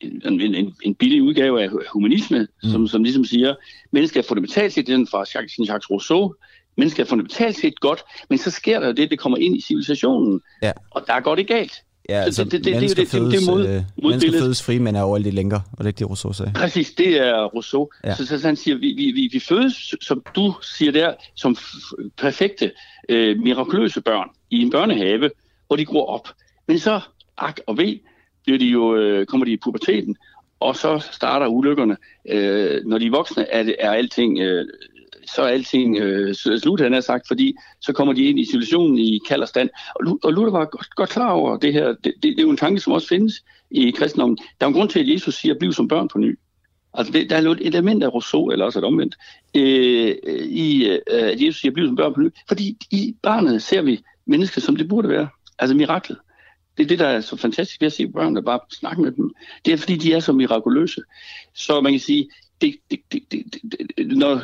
[0.00, 2.70] en, en, en billig udgave af humanisme, mm.
[2.70, 3.54] som, som ligesom siger,
[3.92, 6.34] mennesket er fundamentalt set, den fra Jacques, Jacques Rousseau,
[6.76, 9.60] mennesket er fundamentalt set godt, men så sker der jo det, det kommer ind i
[9.60, 10.72] civilisationen, ja.
[10.90, 11.72] og der går det galt.
[12.08, 14.78] Ja, altså, det, det, det, mennesker, det, det, fødes, det, mod, øh, mennesker fødes fri,
[14.78, 16.52] men er over de længere, og det er ikke det, Rousseau sagde.
[16.54, 17.90] Præcis, det er Rousseau.
[18.04, 18.14] Ja.
[18.14, 21.56] Så, så, så han siger, vi, vi, vi, vi fødes, som du siger der, som
[22.16, 22.72] perfekte,
[23.08, 25.30] øh, mirakuløse børn i en børnehave,
[25.66, 26.28] hvor de gror op.
[26.68, 27.00] Men så,
[27.38, 27.98] ak og ved,
[28.48, 30.16] bliver de jo, øh, kommer de i puberteten,
[30.60, 31.96] og så starter ulykkerne.
[32.28, 34.66] Øh, når de er voksne, er, det, er alting øh,
[35.34, 38.44] så er alting øh, slut, altså han har sagt, fordi så kommer de ind i
[38.44, 39.70] situationen i kald og stand.
[39.94, 41.86] Og, og Luther var godt, godt klar over det her.
[41.86, 44.38] Det, det, det er jo en tanke, som også findes i kristendommen.
[44.60, 46.38] Der er en grund til, at Jesus siger, bliv som børn på ny.
[46.94, 49.16] Altså, det, der er et element af Rousseau, eller også et omvendt,
[49.54, 52.30] øh, i, øh, at Jesus siger, bliv som børn på ny.
[52.48, 55.28] Fordi i barnet ser vi mennesker, som det burde være.
[55.58, 56.18] Altså miraklet.
[56.78, 59.12] Det er det, der er så fantastisk ved at se børn, der bare snakke med
[59.12, 59.34] dem.
[59.64, 61.02] Det er, fordi de er så mirakuløse.
[61.54, 64.42] Så man kan sige, det, det, det, det, det, når,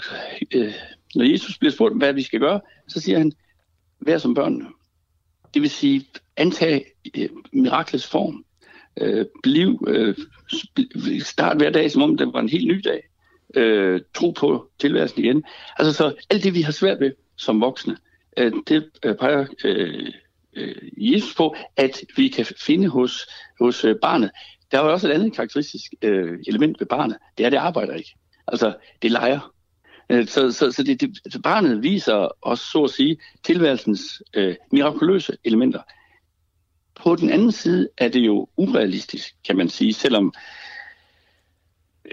[0.55, 0.75] øh,
[1.15, 3.33] når Jesus bliver spurgt, hvad vi skal gøre, så siger han,
[4.01, 4.67] vær som børnene.
[5.55, 6.85] Det vil sige, antag
[7.17, 8.45] øh, miraklets form.
[9.01, 10.17] Øh, bliv, øh,
[11.21, 13.03] start hver dag, som om det var en helt ny dag.
[13.55, 15.45] Øh, tro på tilværelsen igen.
[15.79, 17.97] Altså så alt det, vi har svært ved som voksne,
[18.37, 20.13] øh, det øh, peger øh,
[20.57, 23.27] øh, Jesus på, at vi kan finde hos,
[23.61, 24.31] hos øh, barnet.
[24.71, 27.17] Der er jo også et andet karakteristisk øh, element ved barnet.
[27.39, 28.15] Det er, at det arbejder ikke.
[28.47, 29.55] Altså, det leger.
[30.11, 34.55] Øh, så, så, så det, det, så barnet viser os, så at sige, tilværelsens øh,
[34.73, 35.81] mirakuløse elementer.
[36.95, 40.35] På den anden side er det jo urealistisk, kan man sige, selvom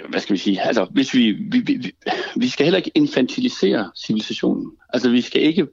[0.09, 1.91] hvad skal vi sige, altså hvis vi, vi, vi,
[2.35, 4.71] vi skal heller ikke infantilisere civilisationen.
[4.89, 5.67] Altså vi skal ikke,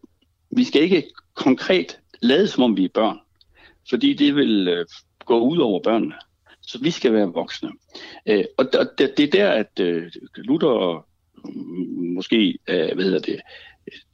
[0.51, 1.05] vi skal ikke
[1.35, 3.19] konkret lade som om vi er børn,
[3.91, 4.87] fordi det vil øh,
[5.25, 6.15] gå ud over børnene.
[6.63, 7.71] Så vi skal være voksne.
[8.27, 8.65] Øh, og
[8.99, 11.07] det, det er der, at øh, Luther
[12.15, 13.41] måske, øh, hvad hedder det,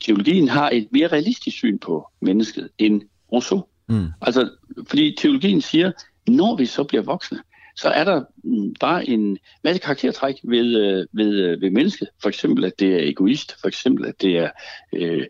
[0.00, 3.64] teologien har et mere realistisk syn på mennesket end Rousseau.
[3.88, 4.06] Mm.
[4.22, 4.50] Altså,
[4.88, 5.92] fordi teologien siger,
[6.28, 7.38] når vi så bliver voksne,
[7.76, 12.08] så er der mm, bare en masse karaktertræk ved, ved, ved mennesket.
[12.22, 13.60] For eksempel, at det er egoist.
[13.60, 14.50] For eksempel, at det er
[14.92, 15.26] øh,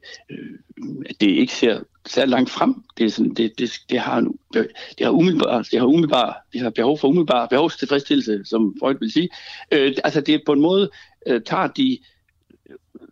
[1.06, 2.74] at det ikke ser særlig langt frem.
[2.98, 4.20] Det, er sådan, det, det, det, har,
[4.54, 4.66] det
[5.00, 9.28] har umiddelbart, det har umiddelbart, det har behov for umiddelbar behovstilfredsstillelse, som Freud vil sige.
[9.72, 10.90] Øh, altså det er på en måde,
[11.26, 11.98] øh, tager de,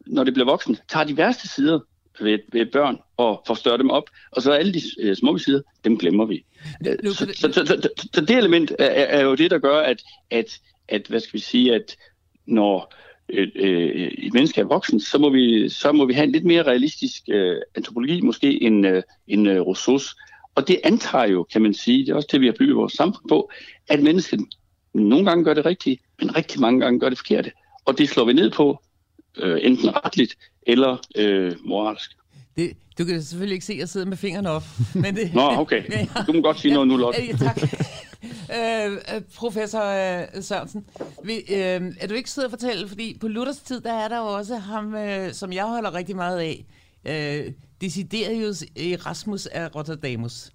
[0.07, 1.81] når det bliver voksen, tager de værste sider
[2.21, 5.99] ved, ved børn og forstørre dem op, og så alle de øh, smukke sider, dem
[5.99, 6.45] glemmer vi.
[6.85, 10.61] Så, så, så, så, så det element er, er jo det, der gør, at, at,
[10.89, 11.97] at hvad skal vi sige, at
[12.47, 12.95] når
[13.29, 16.45] et, øh, et menneske er voksen, så må vi, så må vi have en lidt
[16.45, 20.17] mere realistisk øh, antropologi, måske en, øh, en øh, Rousseau's.
[20.55, 22.93] Og det antager jo, kan man sige, det er også det, vi har bygget vores
[22.93, 23.51] samfund på,
[23.89, 24.41] at mennesket
[24.95, 27.53] nogle gange gør det rigtige, men rigtig mange gange gør det forkerte.
[27.85, 28.83] Og det slår vi ned på,
[29.39, 32.11] øh, enten retligt eller øh, moralsk.
[32.57, 34.65] Det, du kan selvfølgelig ikke se, at jeg sidder med fingrene op.
[34.95, 35.83] Men det, Nå, okay.
[36.27, 37.27] Du må godt sige noget nu, Lotte.
[37.27, 37.63] Ja, tak.
[38.57, 40.85] øh, øh professor øh, Sørensen,
[41.25, 44.19] vil, øh, er du ikke siddet og fortælle, fordi på Luthers tid, der er der
[44.19, 46.65] jo også ham, øh, som jeg holder rigtig meget af,
[47.05, 50.51] øh, Desiderius Erasmus af Rotterdamus,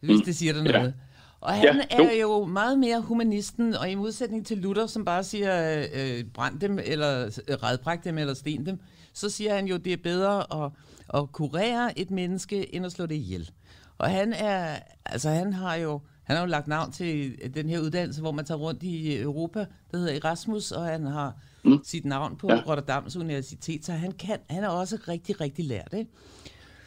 [0.00, 0.24] hvis mm.
[0.24, 0.86] det siger dig noget.
[0.86, 0.92] Ja.
[1.40, 5.24] Og han ja, er jo meget mere humanisten, og i modsætning til Luther, som bare
[5.24, 8.80] siger, øh, brænd dem, eller øh, redbræk dem, eller sten dem,
[9.12, 10.72] så siger han jo, det er bedre at,
[11.14, 13.50] at kurere et menneske, end at slå det ihjel.
[13.98, 17.80] Og han er, altså han har jo, han har jo lagt navn til den her
[17.80, 21.80] uddannelse, hvor man tager rundt i Europa, der hedder Erasmus, og han har mm.
[21.84, 22.62] sit navn på ja.
[22.66, 26.10] Rotterdams Universitet, så han kan, han er også rigtig, rigtig lært, ikke?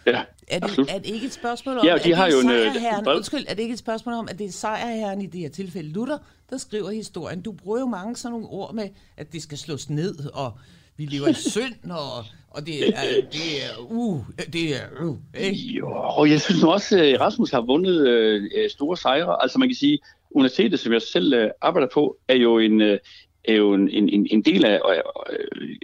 [0.05, 3.15] Ja, er det, er det ikke et spørgsmål om, ja, de har jo en, øh,
[3.15, 5.89] undskyld, er det ikke et spørgsmål om, at det er sejrherren i det her tilfælde
[5.89, 6.17] Luther,
[6.49, 7.41] der skriver historien?
[7.41, 10.53] Du bruger jo mange sådan nogle ord med, at det skal slås ned, og
[11.01, 12.91] vi lever i synd, og, og det er,
[13.31, 15.57] det er, uh, det er, uh, ikke?
[15.57, 19.43] Jo, og jeg synes også, at Rasmus har vundet øh, øh, store sejre.
[19.43, 19.99] Altså man kan sige,
[20.31, 22.99] universitetet, som jeg selv øh, arbejder på, er jo en, øh,
[23.45, 25.01] er jo en, en, en del af øh,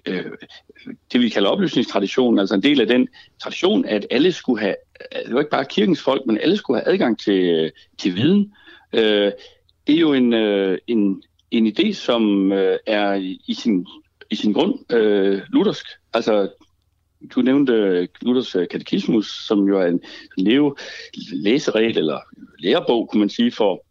[0.06, 0.32] øh, øh,
[1.12, 3.08] det, vi kalder oplysningstraditionen, altså en del af den
[3.41, 4.75] tradition, at alle skulle have,
[5.25, 8.53] det var ikke bare kirkens folk, men alle skulle have adgang til, til viden.
[8.93, 9.32] Øh,
[9.88, 13.13] det er jo en, øh, en, en idé, som øh, er
[13.47, 13.88] i sin,
[14.32, 15.86] i sin grund øh, luthersk.
[16.13, 16.50] Altså,
[17.36, 20.02] du nævnte øh, Luthers øh, katekismus, som jo er en
[20.38, 20.76] leve
[21.32, 22.20] læseregel eller
[22.60, 23.86] lærebog, kunne man sige, for,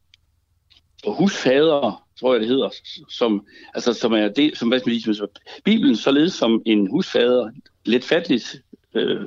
[1.04, 2.70] for husfader, tror jeg det hedder,
[3.10, 5.28] som, altså, som er det, som, hvad skal man sige, som,
[5.64, 7.50] Bibelen således som en husfader
[7.84, 8.62] lidt fattigt
[8.94, 9.20] øh,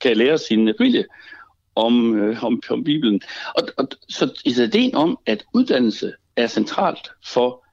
[0.00, 1.04] kan lære sin familie
[1.74, 3.20] om, øh, om, om Bibelen.
[3.54, 7.63] Og, og så ideen om, at uddannelse er centralt for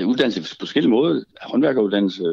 [0.00, 2.24] Øh, uddannelse på forskellige måder, håndværkeruddannelse,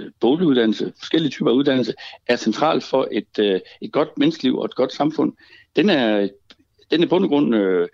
[0.00, 1.94] øh, boliguddannelse, forskellige typer af uddannelse,
[2.26, 5.32] er centralt for et, øh, et godt menneskeliv og et godt samfund.
[5.76, 6.28] Den er,
[6.90, 7.88] den er på en grund øh,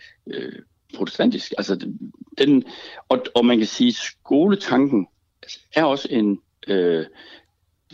[0.94, 1.52] protestantisk.
[1.58, 1.88] Altså,
[2.38, 2.64] den,
[3.08, 5.06] og, og man kan sige, skoletanken
[5.74, 6.40] er også en...
[6.68, 7.06] Øh,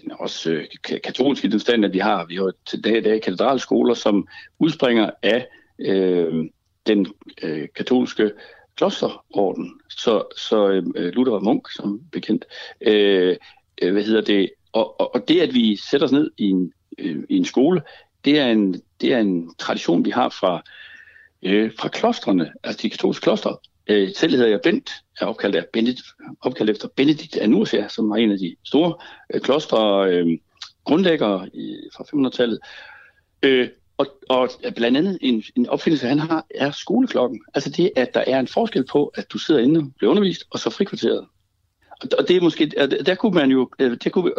[0.02, 0.64] den er også øh,
[1.04, 4.28] katolsk i den stand, at vi har, vi har til dag i dag katedralskoler, som
[4.58, 5.46] udspringer af
[5.78, 6.44] øh,
[6.86, 7.06] den
[7.42, 8.30] øh, katolske
[8.76, 9.80] klosterorden.
[9.88, 12.44] Så, så øh, Luther var munk, som bekendt.
[12.80, 13.36] Øh,
[13.82, 14.50] øh, hvad hedder det?
[14.72, 17.82] Og, og, og det, at vi sætter os ned i en, øh, i en skole,
[18.24, 20.62] det er en, det er en tradition, vi har fra
[21.42, 23.56] øh, fra klostrene, altså de katolske klostre.
[23.86, 26.06] Øh, selv hedder jeg Bent, er opkaldt, af Benedikt,
[26.40, 28.94] opkaldt efter Benedikt af Nursia, som var en af de store
[29.34, 30.26] øh, klostre øh,
[30.84, 32.58] grundlæggere i, fra 500-tallet.
[33.42, 37.40] Øh, og, og blandt andet en, en opfindelse, han har, er skoleklokken.
[37.54, 40.44] Altså det, at der er en forskel på, at du sidder inde og bliver undervist,
[40.50, 41.26] og så frikvarteret.
[42.02, 42.66] Og, og det er måske,
[43.06, 44.32] der kunne man jo, øh, der kunne,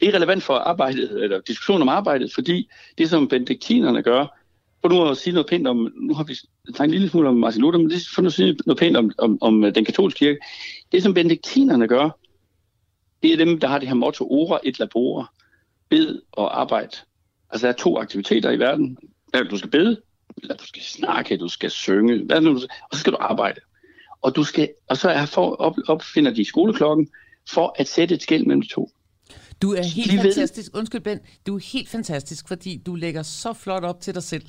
[0.00, 4.40] det er relevant for arbejdet, eller diskussion om arbejdet, fordi det, som benediktinerne gør,
[4.80, 6.34] for nu at sige noget pænt om, nu har vi
[6.74, 8.78] snakket en lille smule om Martin Luther, men det er for nu at sige noget
[8.78, 10.38] pænt om, om, om øh, den katolske kirke.
[10.92, 12.10] Det, som benediktinerne gør,
[13.22, 15.32] det er dem, der har det her motto, ora et labora,
[15.88, 16.96] bed og arbejde.
[17.50, 18.98] Altså, der er to aktiviteter i verden.
[19.50, 20.00] Du skal bede,
[20.42, 23.60] eller du skal snakke, du skal synge, hvad nu, og så skal du arbejde.
[24.22, 27.08] Og, du skal, og så er for, op, opfinder de skoleklokken
[27.48, 28.90] for at sætte et skæld mellem de to.
[29.62, 30.72] Du er helt de fantastisk.
[30.72, 30.78] Ved...
[30.78, 31.20] Undskyld, Ben.
[31.46, 34.44] Du er helt fantastisk, fordi du lægger så flot op til dig selv.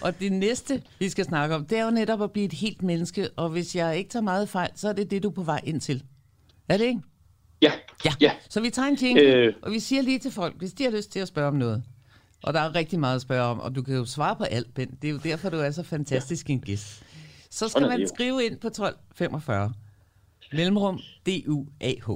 [0.00, 2.82] Og det næste, vi skal snakke om, det er jo netop at blive et helt
[2.82, 3.28] menneske.
[3.36, 5.60] Og hvis jeg ikke tager meget fejl, så er det det, du er på vej
[5.64, 6.02] ind til.
[6.68, 7.00] Er det ikke?
[7.62, 7.72] Ja.
[8.04, 8.12] Ja.
[8.20, 8.32] ja.
[8.48, 9.54] Så vi tager en jingle, øh...
[9.62, 11.82] og vi siger lige til folk, hvis de har lyst til at spørge om noget.
[12.42, 14.74] Og der er rigtig meget at spørge om, og du kan jo svare på alt,
[14.74, 14.98] Ben.
[15.02, 17.02] Det er jo derfor, du er så fantastisk en gæst.
[17.50, 19.72] Så skal man skrive ind på 1245.
[20.52, 22.10] Mellemrum D-U-A-H.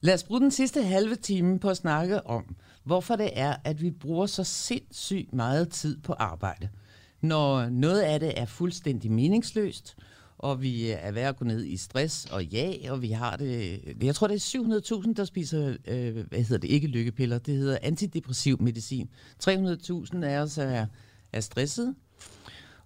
[0.00, 3.82] Lad os bruge den sidste halve time på at snakke om, hvorfor det er, at
[3.82, 6.68] vi bruger så sindssygt meget tid på arbejde.
[7.20, 9.96] Når noget af det er fuldstændig meningsløst,
[10.42, 13.80] og vi er ved at gå ned i stress og ja, og vi har det...
[14.02, 17.78] Jeg tror, det er 700.000, der spiser, øh, hvad hedder det, ikke lykkepiller, det hedder
[17.82, 19.08] antidepressiv medicin.
[19.44, 20.86] 300.000 af os er,
[21.32, 21.94] er stresset,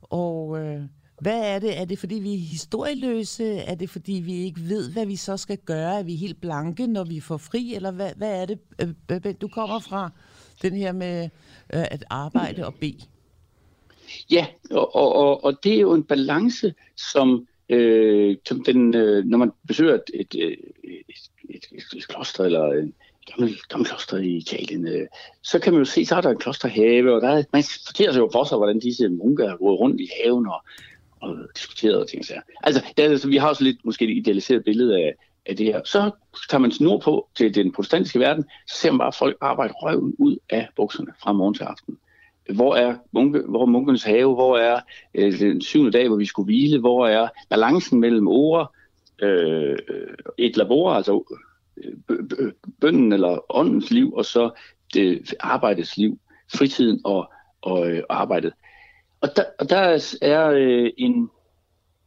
[0.03, 0.59] og...
[0.59, 0.83] Øh,
[1.21, 1.81] hvad er det?
[1.81, 3.57] Er det, fordi vi er historieløse?
[3.57, 5.99] Er det, fordi vi ikke ved, hvad vi så skal gøre?
[5.99, 7.75] Er vi helt blanke, når vi får fri?
[7.75, 8.59] Eller hvad, hvad er det?
[9.11, 10.11] Øh, du kommer fra
[10.63, 11.25] den her med
[11.73, 13.01] øh, at arbejde og bede.
[14.31, 19.39] Ja, og, og, og det er jo en balance, som, øh, som den, øh, når
[19.39, 20.59] man besøger et, et, et,
[21.51, 21.65] et,
[21.97, 22.95] et, kloster eller en
[23.31, 25.07] gammel, gammel kloster i Italien, øh,
[25.43, 28.13] så kan man jo se, så er der en klosterhave, og der er, man fortæller
[28.13, 30.61] sig jo for sig, hvordan disse munker har gået rundt i haven og
[31.25, 32.25] og diskuteret og ting.
[32.25, 32.35] Så.
[32.63, 35.15] Altså, det er, altså, vi har også lidt måske et idealiseret billede af,
[35.47, 35.81] af det her.
[35.85, 36.11] Så
[36.51, 40.15] tager man snor på til den protestantiske verden, så ser man bare folk arbejde røven
[40.19, 41.99] ud af bukserne fra morgen til aften.
[42.53, 44.35] Hvor er, munke, hvor er munkernes have?
[44.35, 44.81] Hvor er
[45.15, 46.81] øh, den syvende dag, hvor vi skulle hvile?
[46.81, 48.75] Hvor er balancen mellem ord,
[49.23, 49.79] øh,
[50.39, 51.25] et labor, altså
[51.77, 54.51] øh, bønden eller åndens liv, og så
[54.95, 56.19] det arbejdets liv,
[56.55, 58.53] fritiden og, og øh, arbejdet.
[59.21, 61.31] Og der, og der er øh, en...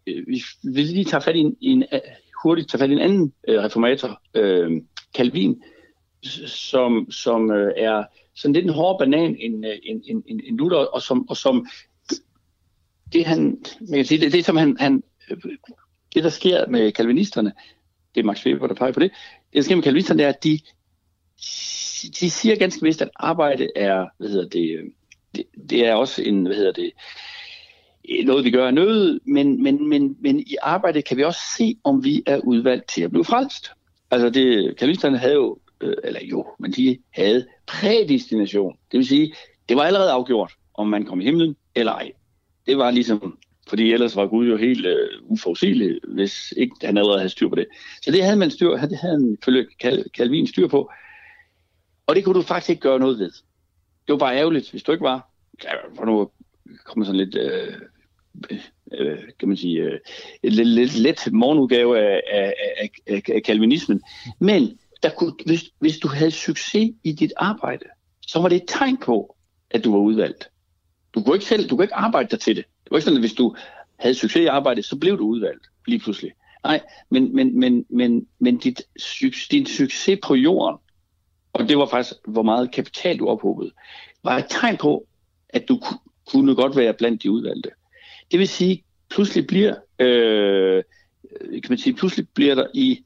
[0.08, 0.28] Øh,
[0.63, 2.00] vi lige tager fat i en, en øh,
[2.43, 4.82] hurtigt tager fat i en anden øh, reformator, øh,
[5.15, 5.63] Calvin,
[6.47, 8.04] som, som øh, er
[8.38, 11.67] sådan lidt en hård banan en, end, en, en, en, Luther, og som, og som
[13.13, 15.38] det han, man kan sige, det, det som han, han, øh,
[16.13, 17.54] det der sker med kalvinisterne,
[18.15, 20.43] det er Max Weber, der peger på det, det der sker med kalvinisterne, er, at
[20.43, 20.60] de,
[22.19, 24.84] de siger ganske vist, at arbejde er, hvad hedder det, øh,
[25.36, 26.91] det, det er også en, hvad hedder det,
[28.26, 31.76] noget, vi gør af nød, men, men, men, men i arbejdet kan vi også se,
[31.84, 33.71] om vi er udvalgt til at blive frelst.
[34.12, 38.77] Altså, det, kalvinisterne havde jo, øh, eller jo, men de havde prædestination.
[38.91, 39.33] Det vil sige,
[39.69, 42.11] det var allerede afgjort, om man kom i himlen eller ej.
[42.65, 43.37] Det var ligesom,
[43.69, 47.55] fordi ellers var Gud jo helt øh, uforudsigelig, hvis ikke han allerede havde styr på
[47.55, 47.67] det.
[48.01, 49.67] Så det havde man styr, det havde han følge
[50.17, 50.91] Calvin styr på.
[52.07, 53.31] Og det kunne du faktisk ikke gøre noget ved
[54.07, 55.29] det var bare ærgerligt, hvis du ikke var.
[55.95, 56.31] For nu
[56.85, 57.73] kommer sådan lidt, øh,
[58.93, 59.99] øh, kan man sige, øh,
[60.43, 64.01] lidt, lidt let morgenudgave af, af, af, af, af kalvinismen.
[64.39, 67.86] Men der kunne, hvis, hvis du havde succes i dit arbejde,
[68.21, 69.36] så var det et tegn på,
[69.71, 70.49] at du var udvalgt.
[71.13, 72.65] Du kunne ikke selv, du kunne ikke arbejde dig til det.
[72.83, 73.55] Det var ikke sådan, at hvis du
[73.99, 76.31] havde succes i arbejdet, så blev du udvalgt lige pludselig.
[76.63, 78.81] Nej, men, men, men, men, men dit,
[79.51, 80.77] din succes på jorden
[81.57, 83.71] og det var faktisk, hvor meget kapital du ophobede,
[84.23, 85.07] var et tegn på,
[85.49, 85.81] at du
[86.31, 87.69] kunne godt være blandt de udvalgte.
[88.31, 90.83] Det vil sige, pludselig bliver, øh,
[91.51, 93.03] kan man sige, pludselig bliver der i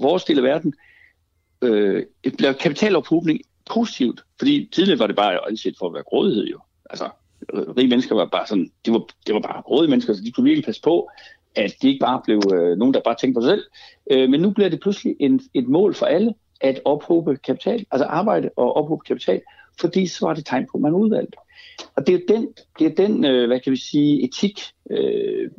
[0.00, 0.74] vores del af verden,
[1.62, 2.04] øh,
[2.36, 6.58] bliver kapitalophobning positivt, fordi tidligere var det bare anset for at være grådighed jo.
[6.90, 7.08] Altså,
[7.52, 10.44] rige mennesker var bare sådan, det var, det var bare grådige mennesker, så de kunne
[10.44, 11.10] virkelig passe på,
[11.54, 13.64] at de ikke bare blev øh, nogen, der bare tænkte på sig selv.
[14.10, 18.04] Øh, men nu bliver det pludselig en, et mål for alle, at ophobe kapital, altså
[18.04, 19.40] arbejde og ophobe kapital,
[19.80, 21.38] fordi så var det tegn på, at man udvalgte.
[21.96, 22.48] Og det er den,
[22.78, 24.60] det er den øh, hvad kan vi sige, etik,
[24.90, 25.50] øh,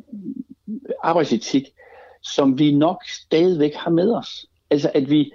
[1.02, 1.64] arbejdsetik,
[2.22, 4.46] som vi nok stadigvæk har med os.
[4.70, 5.32] Altså at vi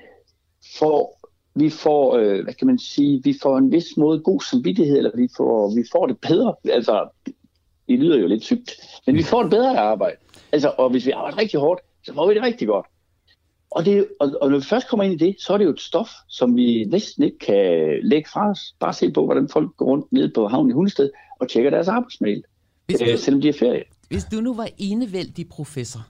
[0.77, 1.19] får,
[1.55, 5.11] vi får øh, hvad kan man sige, vi får en vis måde god samvittighed, eller
[5.15, 6.55] vi får, vi får det bedre.
[6.63, 7.09] Altså,
[7.87, 8.71] det lyder jo lidt sygt,
[9.05, 10.15] men vi får det bedre at arbejde.
[10.51, 12.85] Altså, og hvis vi arbejder rigtig hårdt, så får vi det rigtig godt.
[13.71, 15.69] Og, det, og, og når vi først kommer ind i det, så er det jo
[15.69, 18.75] et stof, som vi næsten ikke kan lægge fra os.
[18.79, 21.09] Bare se på, hvordan folk går rundt ned på havnen i Hundested
[21.39, 22.43] og tjekker deres arbejdsmail,
[22.85, 23.83] hvis øh, du, selvom de er ferie.
[24.09, 26.07] Hvis du nu var enevældig professor,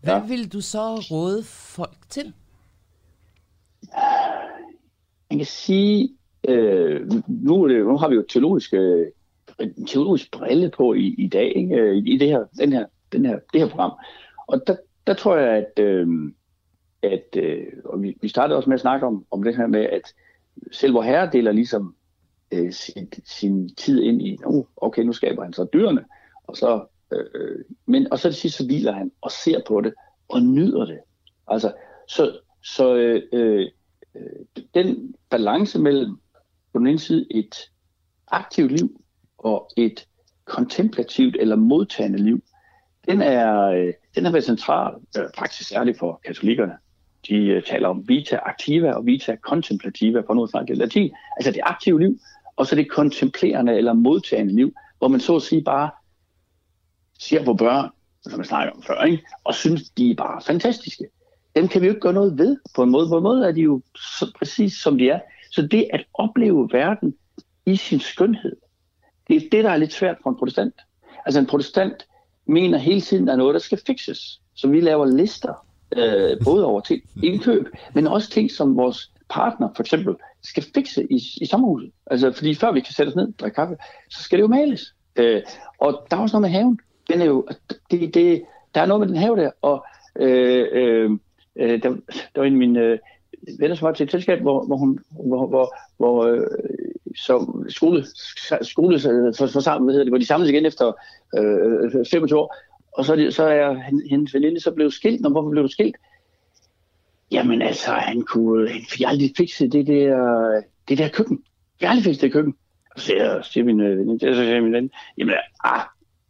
[0.00, 0.26] hvad ja.
[0.26, 2.32] ville du så råde folk til?
[5.30, 6.16] Man kan sige,
[6.48, 9.06] øh, nu, nu har vi jo teologiske,
[9.86, 11.76] teologisk brille på i, i dag, ikke?
[11.76, 13.92] Øh, i det her, den her, den her, det her program.
[14.46, 14.76] Og der,
[15.06, 16.08] der tror jeg, at, øh,
[17.02, 19.80] at øh, og vi, vi startede også med at snakke om, om det her med,
[19.80, 20.14] at
[20.72, 21.94] selv hvor herre deler ligesom
[22.52, 26.04] øh, sin, sin tid ind i, oh, okay, nu skaber han så dyrene,
[26.46, 29.80] og så, øh, øh, men, og så til sidst så hviler han og ser på
[29.80, 29.94] det
[30.28, 30.98] og nyder det.
[31.48, 31.72] Altså,
[32.08, 33.66] så, så øh, øh,
[34.14, 36.16] øh, den balance mellem
[36.72, 37.70] på den ene side et
[38.28, 39.00] aktivt liv
[39.38, 40.06] og et
[40.44, 42.42] kontemplativt eller modtagende liv,
[43.08, 46.72] den er, øh, den har været central, øh, faktisk særligt for katolikkerne.
[47.28, 51.12] De øh, taler om vita activa og vita contemplativa, på noget snakke latin.
[51.36, 52.18] Altså det aktive liv,
[52.56, 55.90] og så det kontemplerende eller modtagende liv, hvor man så at sige bare
[57.18, 57.90] ser på børn,
[58.22, 59.24] som man snakker om før, ikke?
[59.44, 61.04] og synes, de er bare fantastiske.
[61.56, 63.08] Dem kan vi jo ikke gøre noget ved på en måde.
[63.08, 65.20] På en måde er de jo så præcis som de er.
[65.50, 67.14] Så det at opleve verden
[67.66, 68.56] i sin skønhed,
[69.28, 70.74] det er det, der er lidt svært for en protestant.
[71.26, 72.06] Altså en protestant
[72.46, 74.40] mener hele tiden, at der er noget, der skal fixes.
[74.54, 79.68] Så vi laver lister, øh, både over til indkøb, men også ting, som vores partner
[79.76, 81.90] for eksempel skal fikse i, i sommerhuset.
[82.06, 83.76] Altså, fordi før vi kan sætte os ned og drikke kaffe,
[84.10, 84.94] så skal det jo males.
[85.16, 85.42] Øh,
[85.78, 86.80] og der er også noget med haven.
[87.08, 87.48] Den er jo,
[87.90, 88.42] det, det,
[88.74, 89.86] der er noget med den have der, og
[90.16, 91.10] øh, øh,
[91.56, 91.88] øh der,
[92.34, 92.98] der var en af mine øh,
[93.58, 96.46] venner, som var til et selskab, hvor, hvor, hun, hvor, hvor, hvor øh,
[97.16, 98.04] så skole,
[98.62, 99.00] skole
[99.38, 100.92] for, for sammen, hvad hedder det, hvor de samles igen efter
[101.38, 102.54] øh, 25 år,
[102.92, 103.74] og så, så er
[104.10, 105.20] hendes veninde så blevet skilt.
[105.20, 105.96] Når hvorfor blev du skilt?
[107.30, 111.42] Jamen altså, han kunne, han fik aldrig fikset det der, det der køkken.
[111.80, 112.54] Jeg aldrig fikset det køkken.
[112.94, 115.34] Og så siger, siger min øh, veninde, så siger min veninde, jamen
[115.64, 115.80] ah,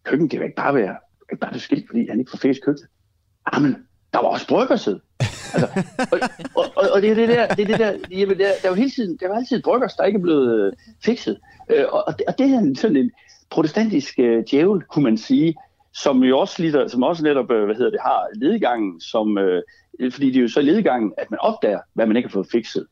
[0.04, 0.96] køkken kan jo ikke bare være,
[1.32, 2.90] ikke bare det skilt, fordi han ikke får fikset køkkenet.
[3.54, 3.76] Jamen,
[4.12, 4.98] der var også bryggersæd.
[5.54, 5.68] Altså,
[6.12, 6.18] og,
[6.54, 8.76] og, og, og, det er det der, det er det der, jamen, der, der, var
[8.76, 10.72] hele tiden, der var altid bryggers, der ikke er blevet øh,
[11.04, 11.38] fikset.
[11.70, 13.10] Øh, og, og, det, og det er sådan en
[13.50, 15.54] protestantisk øh, djævel, kunne man sige,
[15.94, 19.62] som jo også, lider, som også netop, øh, hvad hedder det, har ledegangen, som, øh,
[20.12, 22.86] fordi det er jo så ledegangen, at man opdager, hvad man ikke har fået fikset.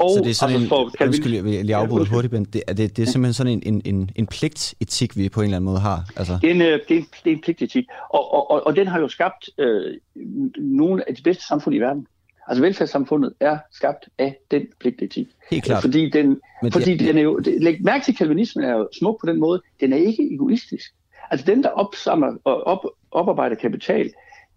[0.00, 2.44] Og, så det er sådan altså, en, for, undskyld, jeg vil lige afbryde hurtigt, men
[2.44, 5.44] det, er, det, det er simpelthen sådan en, en, en, en pligtetik, vi på en
[5.44, 6.04] eller anden måde har?
[6.16, 6.38] Altså.
[6.42, 8.76] Det, er en, øh, det, er en, det er en pligtetik, og, og, og, og
[8.76, 9.94] den har jo skabt øh,
[10.56, 12.06] nogle af de bedste samfund i verden.
[12.48, 15.26] Altså velfærdssamfundet er skabt af den pligtetik.
[15.50, 15.82] Helt klart.
[15.82, 16.40] Fordi den,
[16.72, 19.62] fordi det, den er jo, læg mærke til, kalvinismen er jo smuk på den måde,
[19.80, 20.94] den er ikke egoistisk.
[21.30, 24.10] Altså dem, der opsamler og op, oparbejder kapital,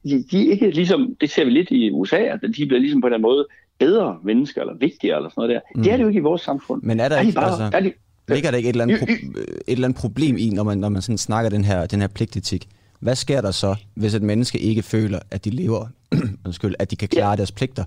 [0.04, 3.02] de, de er ikke ligesom, det ser vi lidt i USA, at de bliver ligesom
[3.02, 3.48] på den måde
[3.80, 5.62] bedre mennesker, eller vigtigere, eller sådan noget der.
[5.76, 5.84] Mm.
[5.84, 6.84] Det er det jo ikke i vores samfund.
[6.84, 7.94] Men er der, er ikke, bare, altså, er de,
[8.28, 10.90] ligger der ikke et eller, andet pro- et eller andet problem i, når man, når
[10.90, 12.68] man sådan snakker den her, den her pligtetik?
[13.00, 15.88] Hvad sker der så, hvis et menneske ikke føler, at de lever,
[16.46, 17.36] undskyld, at de kan klare ja.
[17.36, 17.84] deres pligter?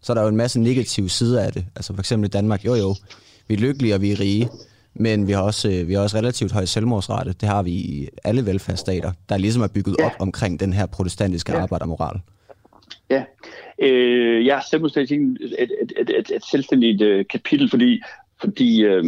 [0.00, 1.66] Så er der jo en masse negative sider af det.
[1.76, 2.94] Altså for eksempel i Danmark, jo jo,
[3.48, 4.48] vi er lykkelige og vi er rige,
[4.94, 7.32] men vi har også, øh, vi har også relativt høj selvmordsrate.
[7.32, 10.06] Det har vi i alle velfærdsstater, der ligesom er bygget ja.
[10.06, 11.62] op omkring den her protestantiske ja.
[11.62, 12.20] arbejdermoral.
[13.10, 13.24] Ja,
[13.78, 18.02] øh, ja selvmordsstatistikken er et, et, et, et, et selvstændigt uh, kapitel, fordi,
[18.40, 19.04] fordi øh,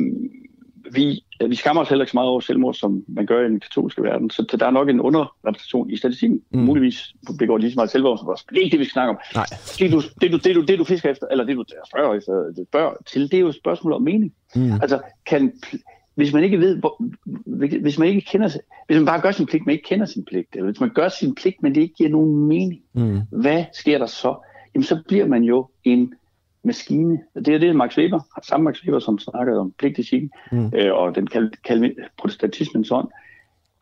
[0.92, 3.61] vi, vi skammer os heller ikke så meget over selvmord, som man gør i den
[3.61, 4.30] katolske verden.
[4.30, 6.42] Så, så der er nok en underrepræsentation i statistikken.
[6.51, 6.61] Mm.
[6.61, 7.14] Muligvis
[7.47, 8.44] går lige så meget selvmord som os.
[8.44, 9.18] Det er ikke det, vi skal snakke om.
[9.34, 9.47] Nej.
[9.78, 12.64] Det, du, det, du, det, du, det, du fisker efter, eller det, du spørger, efter,
[12.68, 14.32] spørger til, det er jo et spørgsmål om mening.
[14.55, 14.72] Mm.
[14.72, 15.53] Altså, kan,
[16.17, 17.03] hvis man ikke ved, hvor,
[17.81, 20.25] hvis man ikke kender sig, hvis man bare gør sin pligt, men ikke kender sin
[20.25, 23.21] pligt, eller hvis man gør sin pligt, men det ikke giver nogen mening, mm.
[23.31, 24.35] hvad sker der så?
[24.75, 26.14] Jamen, så bliver man jo en
[26.62, 27.19] maskine.
[27.35, 30.71] Det er det, Max Weber, samme Max Weber, som snakkede om pligtetikken, mm.
[30.75, 33.09] øh, og den kal- kal- protestantismens ånd.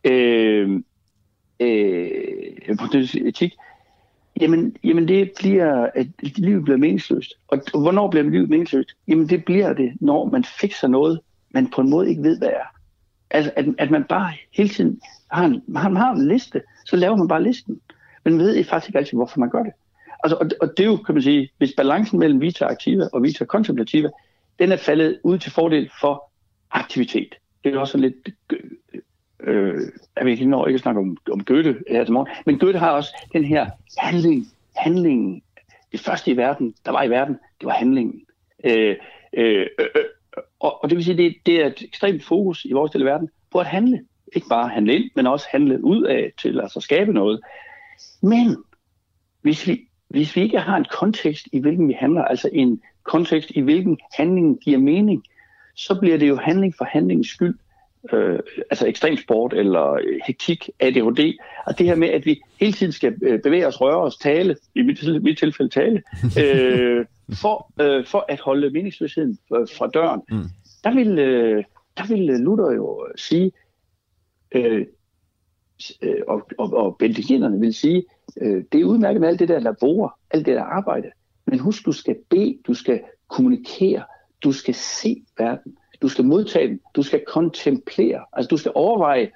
[0.03, 0.81] Øh,
[1.59, 2.07] øh,
[3.27, 3.53] etik,
[4.41, 7.33] jamen, jamen det bliver, at livet bliver meningsløst.
[7.47, 8.89] Og, og hvornår bliver livet meningsløst?
[9.07, 11.19] Jamen det bliver det, når man fikser noget,
[11.55, 12.75] man på en måde ikke ved, hvad er.
[13.29, 15.01] Altså, at, at man bare hele tiden
[15.31, 17.81] har en, man har en liste, så laver man bare listen.
[18.23, 19.73] Men man ved faktisk ikke altid, hvorfor man gør det.
[20.23, 23.23] Altså, og, og det er jo, kan man sige, hvis balancen mellem vita aktiva og
[23.23, 24.11] vita kontemplative,
[24.59, 26.31] den er faldet ud til fordel for
[26.71, 27.35] aktivitet.
[27.63, 28.29] Det er også lidt...
[28.51, 28.59] Øh,
[29.39, 29.81] øh,
[30.17, 32.91] jeg ved ikke, når ikke snakke om, om Goethe her til morgen, men Goethe har
[32.91, 35.41] også den her handling, handlingen.
[35.91, 38.21] Det første i verden, der var i verden, det var handlingen.
[38.63, 38.95] Øh,
[39.33, 40.03] øh, øh, øh
[40.65, 43.05] og, og det vil sige, det, det er et ekstremt fokus i vores del af
[43.05, 44.05] verden på at handle.
[44.35, 47.39] Ikke bare handle ind, men også handle ud af til altså skabe noget.
[48.21, 48.57] Men
[49.41, 53.51] hvis vi, hvis vi ikke har en kontekst i hvilken vi handler, altså en kontekst
[53.55, 55.23] i hvilken handling giver mening,
[55.75, 57.57] så bliver det jo handling for handlingens skyld.
[58.13, 58.39] Øh,
[58.69, 61.37] altså ekstrem sport eller hektik, ADHD.
[61.65, 64.55] Og det her med, at vi hele tiden skal øh, bevæge os, røre os, tale,
[64.75, 66.03] i mit, mit tilfælde tale,
[66.43, 70.49] øh, for, øh, for at holde meningsløsheden fra døren, mm.
[70.83, 71.63] der, vil, øh,
[71.97, 73.51] der vil Luther jo sige,
[74.51, 74.85] øh,
[76.01, 78.03] øh, og, og, og benedikterne vil sige,
[78.41, 81.11] øh, det er udmærket med alt det der labor, alt det der arbejde,
[81.45, 84.03] men husk, du skal bede, du skal kommunikere,
[84.43, 89.31] du skal se verden, du skal modtage den, du skal kontemplere, altså du skal overveje,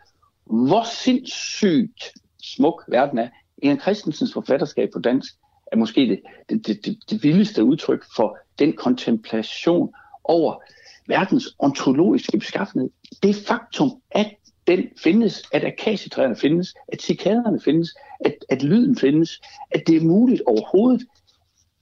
[0.45, 2.13] hvor sindssygt
[2.43, 3.29] smuk verden er.
[3.63, 5.33] Ian Christensens forfatterskab på dansk
[5.71, 9.93] er måske det, det, det, det, det vildeste udtryk for den kontemplation
[10.23, 10.63] over
[11.07, 12.89] verdens ontologiske beskaffenhed.
[13.23, 14.35] Det faktum, at
[14.67, 19.41] den findes, at akacietræerne findes, at cikaderne findes, at, at lyden findes,
[19.71, 21.07] at det er muligt overhovedet,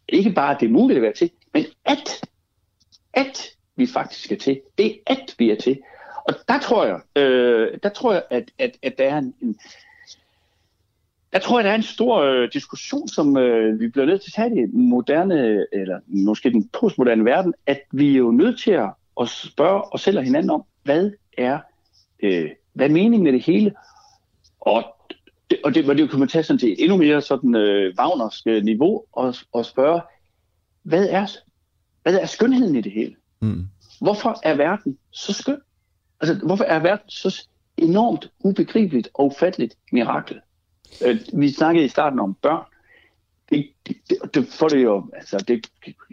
[0.09, 2.21] ikke bare at det er muligt at være til, men at,
[3.13, 4.61] at vi faktisk er til.
[4.77, 5.79] Det er at vi er til.
[6.27, 9.59] Og der tror jeg, øh, der tror jeg at, at, at der er en, en
[11.33, 14.29] jeg tror, at der er en stor øh, diskussion, som øh, vi bliver nødt til
[14.29, 18.59] at tage i den moderne, eller måske den postmoderne verden, at vi er jo nødt
[18.59, 18.89] til at,
[19.21, 21.59] at spørge os selv og hinanden om, hvad er,
[22.23, 23.73] øh, hvad er meningen med det hele?
[24.59, 24.83] Og
[25.49, 28.45] det, og det, og det kunne man tage sådan til endnu mere sådan øh, Wagners
[28.45, 30.01] niveau og, og spørge,
[30.83, 31.27] hvad er,
[32.03, 33.15] hvad er skønheden i det hele?
[33.39, 33.67] Mm.
[34.01, 35.61] Hvorfor er verden så skøn?
[36.21, 37.47] Altså, hvorfor er verden så
[37.77, 40.39] enormt ubegribeligt og ufatteligt mirakel?
[41.05, 42.65] Øh, vi snakkede i starten om børn.
[43.49, 43.97] Det, det,
[44.33, 45.67] det, får det jo, altså det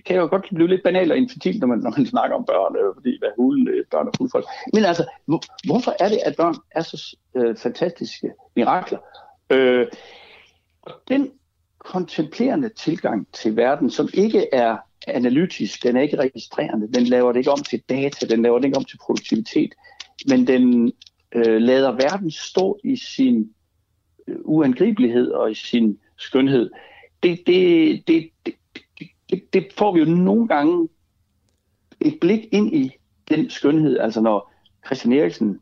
[0.07, 2.77] kan jo godt blive lidt banalt og infantilt, når man, når man snakker om børn,
[2.77, 4.47] øh, fordi hvad hulen øh, børn og folk.
[4.72, 8.99] Men altså, hvor, hvorfor er det, at børn er så øh, fantastiske mirakler?
[9.51, 9.87] Øh,
[11.09, 11.31] den
[11.79, 17.39] kontemplerende tilgang til verden, som ikke er analytisk, den er ikke registrerende, den laver det
[17.39, 19.75] ikke om til data, den laver det ikke om til produktivitet,
[20.29, 20.93] men den
[21.35, 23.51] øh, lader verden stå i sin
[24.29, 26.70] uangribelighed og i sin skønhed.
[27.22, 28.55] Det, det, det, det,
[29.31, 30.89] det, det får vi jo nogle gange
[32.01, 32.91] et blik ind i
[33.29, 34.53] den skønhed, altså når
[34.87, 35.61] Christian Eriksen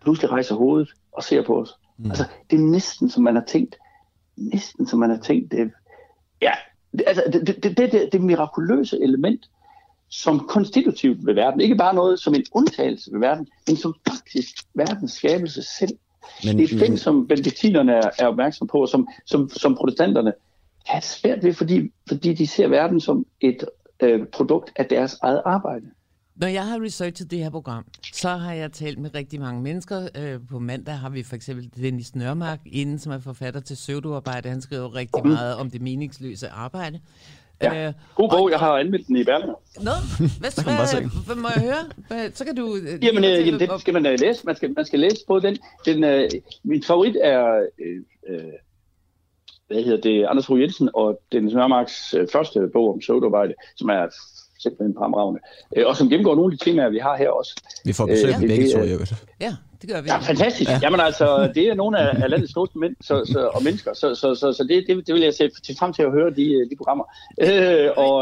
[0.00, 1.74] pludselig rejser hovedet og ser på os.
[1.98, 2.10] Mm.
[2.10, 3.76] Altså, det er næsten, som man har tænkt,
[4.36, 5.70] næsten som man har tænkt, det,
[6.42, 6.52] ja,
[6.92, 9.50] det, altså, det, det, det, det, det mirakuløse element,
[10.08, 14.56] som konstitutivt ved verden, ikke bare noget som en undtagelse ved verden, men som faktisk
[14.74, 15.98] verdens skabelse selv.
[16.44, 20.32] Men, det er den, som benediktinerne er, er opmærksom på, og som, som, som protestanterne
[20.86, 23.64] har svært ved, fordi, fordi de ser verden som et
[24.02, 25.86] øh, produkt af deres eget arbejde.
[26.36, 30.08] Når jeg har researchet det her program, så har jeg talt med rigtig mange mennesker.
[30.18, 34.48] Øh, på mandag har vi for eksempel Dennis Nørmark inden, som er forfatter til Søvduarbejde.
[34.48, 35.30] Han skriver rigtig mm.
[35.30, 37.00] meget om det meningsløse arbejde.
[37.62, 37.86] Ja.
[37.86, 39.54] Øh, God bog, og, jeg har anmeldt den i Berliner.
[39.80, 42.30] Nå, hvad, hvad, hvad, må jeg høre?
[42.34, 42.76] Så kan du...
[42.76, 44.46] Øh, jamen, øh, jamen den skal man uh, læse.
[44.46, 45.58] Man skal, man skal læse på den.
[45.86, 46.28] den uh,
[46.64, 47.66] min favorit er...
[47.78, 48.52] Uh, uh,
[49.66, 53.88] hvad hedder det, Anders Fogh Jensen og Dennis Nørmarks uh, første bog om søvdarbejde, som
[53.88, 54.08] er
[54.64, 55.40] simpelthen fremragende.
[55.76, 57.52] Øh, og som gennemgår nogle af de temaer, vi har her også.
[57.84, 58.98] Vi får besøg øh, af begge to, jo.
[59.40, 59.52] Ja,
[59.84, 60.08] det gør vi.
[60.08, 60.70] Ja, fantastisk.
[60.70, 60.78] Ja.
[60.82, 64.14] Jamen altså, det er nogle af, af landets største mænd så, så, og mennesker, så,
[64.14, 66.68] så, så, så det, det, det vil jeg se til frem til at høre de,
[66.70, 67.04] de programmer.
[67.40, 68.14] Øh, og,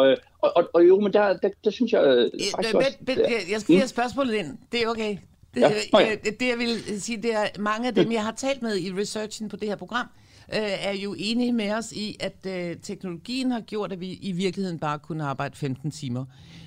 [0.42, 2.96] og, og, og jo, men der, der, der synes jeg øh, faktisk også...
[3.06, 4.58] Men, jeg, jeg skal lige have spørgsmålet ind.
[4.72, 5.16] Det er okay.
[5.54, 5.70] Det, ja.
[5.92, 6.30] Oh, ja.
[6.30, 9.48] det jeg vil sige, det er mange af dem, jeg har talt med i researchen
[9.48, 10.06] på det her program,
[10.54, 14.32] øh, er jo enige med os i, at øh, teknologien har gjort, at vi i
[14.32, 16.24] virkeligheden bare kunne arbejde 15 timer.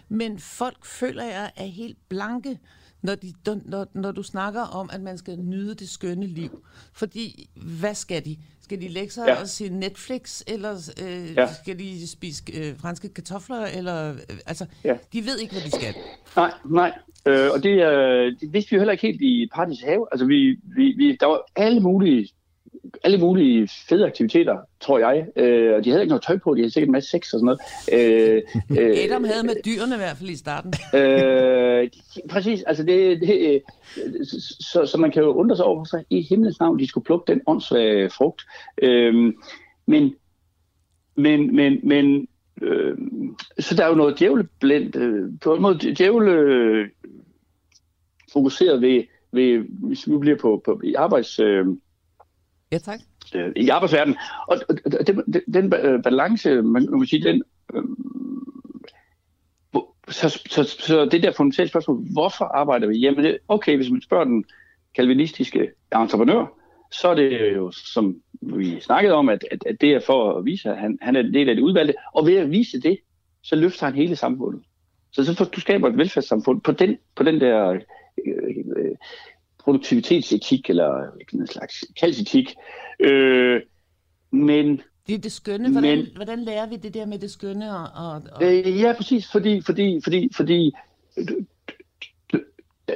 [0.10, 2.60] Men folk føler jeg er helt blanke,
[3.06, 3.34] når, de,
[3.66, 6.66] når, når du snakker om, at man skal nyde det skønne liv.
[6.94, 7.50] Fordi,
[7.80, 8.38] hvad skal de?
[8.62, 9.42] Skal de lægge sig ja.
[9.42, 11.54] og se Netflix, eller øh, ja.
[11.64, 14.98] skal de spise øh, franske kartofler, eller øh, altså, ja.
[15.14, 15.94] de ved ikke, hvad de skal.
[16.36, 16.92] Nej, nej.
[17.28, 20.08] Øh, og det, øh, det vidste vi jo heller ikke helt i Paradis Have.
[20.12, 22.30] Altså, vi, vi, vi, der var alle mulige
[23.04, 25.28] alle mulige fede aktiviteter, tror jeg.
[25.36, 27.40] Øh, og de havde ikke noget tøj på, de havde sikkert en masse sex og
[27.40, 27.60] sådan noget.
[27.94, 28.42] Øh,
[28.80, 30.74] øh, Adam havde med dyrene i hvert fald i starten.
[31.00, 31.90] øh,
[32.30, 33.62] præcis, altså det, det øh,
[34.60, 37.32] så, så man kan jo undre sig over, hvorfor i himlens navn de skulle plukke
[37.32, 38.42] den åndssvage frugt.
[38.82, 39.34] Øh,
[39.86, 40.16] men,
[41.16, 42.28] men, men, men
[42.62, 42.98] øh,
[43.60, 46.90] så der er jo noget djævleblændt, øh, på en måde djævle øh,
[48.34, 51.40] fokuseret ved, ved, hvis vi bliver på, på i arbejds...
[51.40, 51.66] Øh,
[52.76, 53.00] Ja, tak.
[53.36, 54.18] Øh, I arbejdsverdenen.
[54.48, 57.84] Og, og den, den øh, balance, man, man kan sige, den, øh,
[60.10, 62.98] så, så, så det der fundamentale spørgsmål, hvorfor arbejder vi?
[62.98, 64.46] Jamen, det, okay, hvis man spørger den
[64.96, 66.46] kalvinistiske entreprenør,
[66.92, 70.46] så er det jo, som vi snakkede om, at, at, at det er for at
[70.46, 72.98] vise, at han, han er en del af det udvalgte, og ved at vise det,
[73.44, 74.64] så løfter han hele samfundet.
[75.12, 77.82] Så, så du skaber et velfærdssamfund på den, på den der øh,
[78.78, 78.96] øh,
[79.66, 81.04] produktivitetsetik, eller
[81.34, 82.56] en slags kaldsetik.
[83.00, 83.62] Øh,
[84.32, 85.72] men Det er det skønne.
[85.72, 87.72] Hvordan, Men, hvordan lærer vi det der med det skønne?
[87.72, 88.44] Og, og, og...
[88.44, 89.32] Øh, ja, præcis.
[89.32, 90.72] Fordi, fordi, fordi, fordi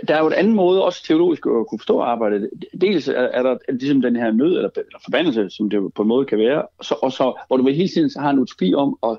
[0.08, 2.50] der er jo en anden måde, også teologisk, at kunne forstå arbejdet.
[2.82, 6.08] Dels er, er der ligesom den her nød eller, eller forbandelse, som det på en
[6.08, 8.98] måde kan være, og så, og så hvor du hele tiden har en utopi om
[9.04, 9.18] at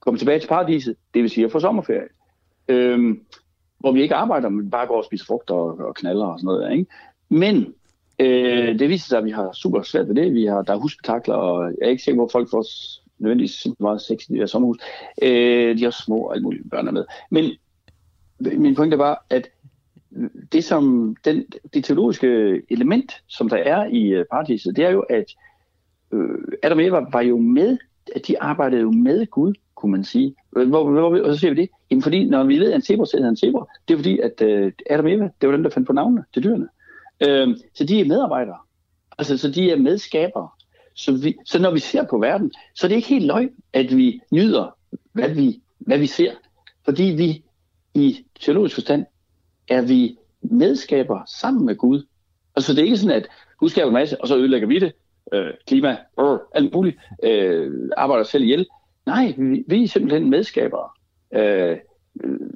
[0.00, 2.08] komme tilbage til paradiset, det vil sige at få sommerferie.
[2.68, 3.20] Øhm,
[3.80, 6.46] hvor vi ikke arbejder, men bare går og spiser frugt og, og knaller og sådan
[6.46, 6.72] noget.
[6.72, 6.86] Ikke?
[7.28, 7.74] Men
[8.18, 10.34] øh, det viser sig, at vi har super svært ved det.
[10.34, 12.66] Vi har, der er husbetakler, og jeg er ikke sikker, hvor folk får
[13.18, 14.78] nødvendigvis meget sex i de der sommerhus.
[15.22, 17.04] Øh, de har små og alle mulige børn med.
[17.30, 17.50] Men
[18.40, 19.48] min pointe var, at
[20.52, 25.00] det som den, det teologiske element, som der er i øh, paradiset, det er jo,
[25.00, 25.24] at
[26.12, 27.78] øh, Adam og Eva var jo med,
[28.14, 30.34] at de arbejdede jo med Gud, kunne man sige.
[30.56, 31.68] Øh, hvor, hvor, og så ser vi det?
[31.90, 34.42] Jamen fordi, når vi ved, at en zebra sidder en zebra, det er fordi, at
[34.42, 36.68] øh, Adam og Eva, det var dem, der fandt på navnene til dyrene.
[37.20, 38.58] Øh, så de er medarbejdere.
[39.18, 40.48] Altså, så de er medskabere.
[40.94, 43.96] Så, vi, så når vi ser på verden, så er det ikke helt løgn, at
[43.96, 44.76] vi nyder,
[45.12, 46.32] hvad vi, hvad vi ser.
[46.84, 47.44] Fordi vi
[47.94, 49.06] i teologisk forstand
[49.68, 52.06] er vi medskaber sammen med Gud.
[52.56, 53.28] Altså det er ikke sådan, at
[53.58, 54.92] Gud skaber en masse, og så ødelægger vi det.
[55.32, 56.96] Øh, klima, øh, alt muligt.
[57.22, 58.66] Øh, arbejder selv ihjel.
[59.10, 60.88] Nej, vi, vi er simpelthen medskabere.
[61.34, 61.76] Øh,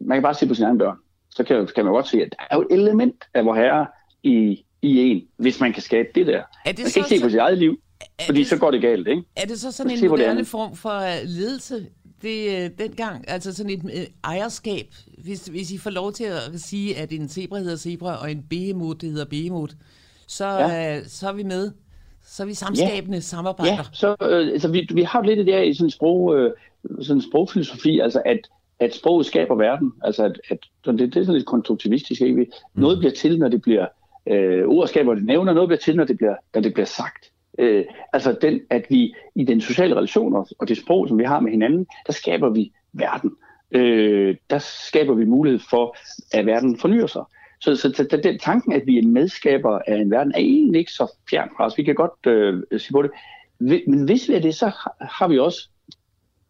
[0.00, 0.96] man kan bare se på sin egen børn.
[1.30, 3.86] Så kan, kan man godt se, at der er jo et element af vor herre
[4.22, 6.42] i, i en, hvis man kan skabe det der.
[6.64, 7.80] Er det man kan ikke se på sit eget liv,
[8.26, 9.09] fordi det, så går det galt.
[9.09, 9.22] Ikke?
[9.36, 11.86] Er det så sådan en moderne form for ledelse,
[12.22, 14.86] det øh, dengang, altså sådan et øh, ejerskab,
[15.18, 18.42] hvis, hvis I får lov til at sige, at en zebra hedder zebra, og en
[18.50, 19.74] behemoth hedder behemoth,
[20.26, 20.96] så, ja.
[20.96, 21.72] øh, så er vi med.
[22.24, 23.20] Så er vi samskabende ja.
[23.20, 23.72] samarbejder.
[23.72, 26.52] Ja, så øh, altså, vi, vi har lidt det der i sådan en sprog, øh,
[27.00, 28.38] sådan sprogfilosofi, altså at,
[28.80, 29.92] at sproget skaber verden.
[30.04, 32.20] Altså at, at det, det er sådan lidt konstruktivistisk.
[32.20, 32.44] Ikke?
[32.44, 32.80] Mm.
[32.82, 33.86] Noget bliver til, når det bliver
[34.26, 37.30] øh, ord skaber det nævner, noget bliver til, når det bliver, når det bliver sagt.
[37.58, 41.40] Øh, altså den, at vi i den sociale relationer og det sprog, som vi har
[41.40, 43.30] med hinanden, der skaber vi verden.
[43.70, 45.96] Øh, der skaber vi mulighed for,
[46.32, 47.22] at verden fornyer sig.
[47.64, 50.92] Så, så, så den tanken, at vi er medskaber af en verden, er egentlig ikke
[50.92, 51.78] så fjern fra os.
[51.78, 53.10] Vi kan godt øh, sige på det.
[53.88, 54.66] Men hvis vi er det, så
[55.00, 55.68] har vi også,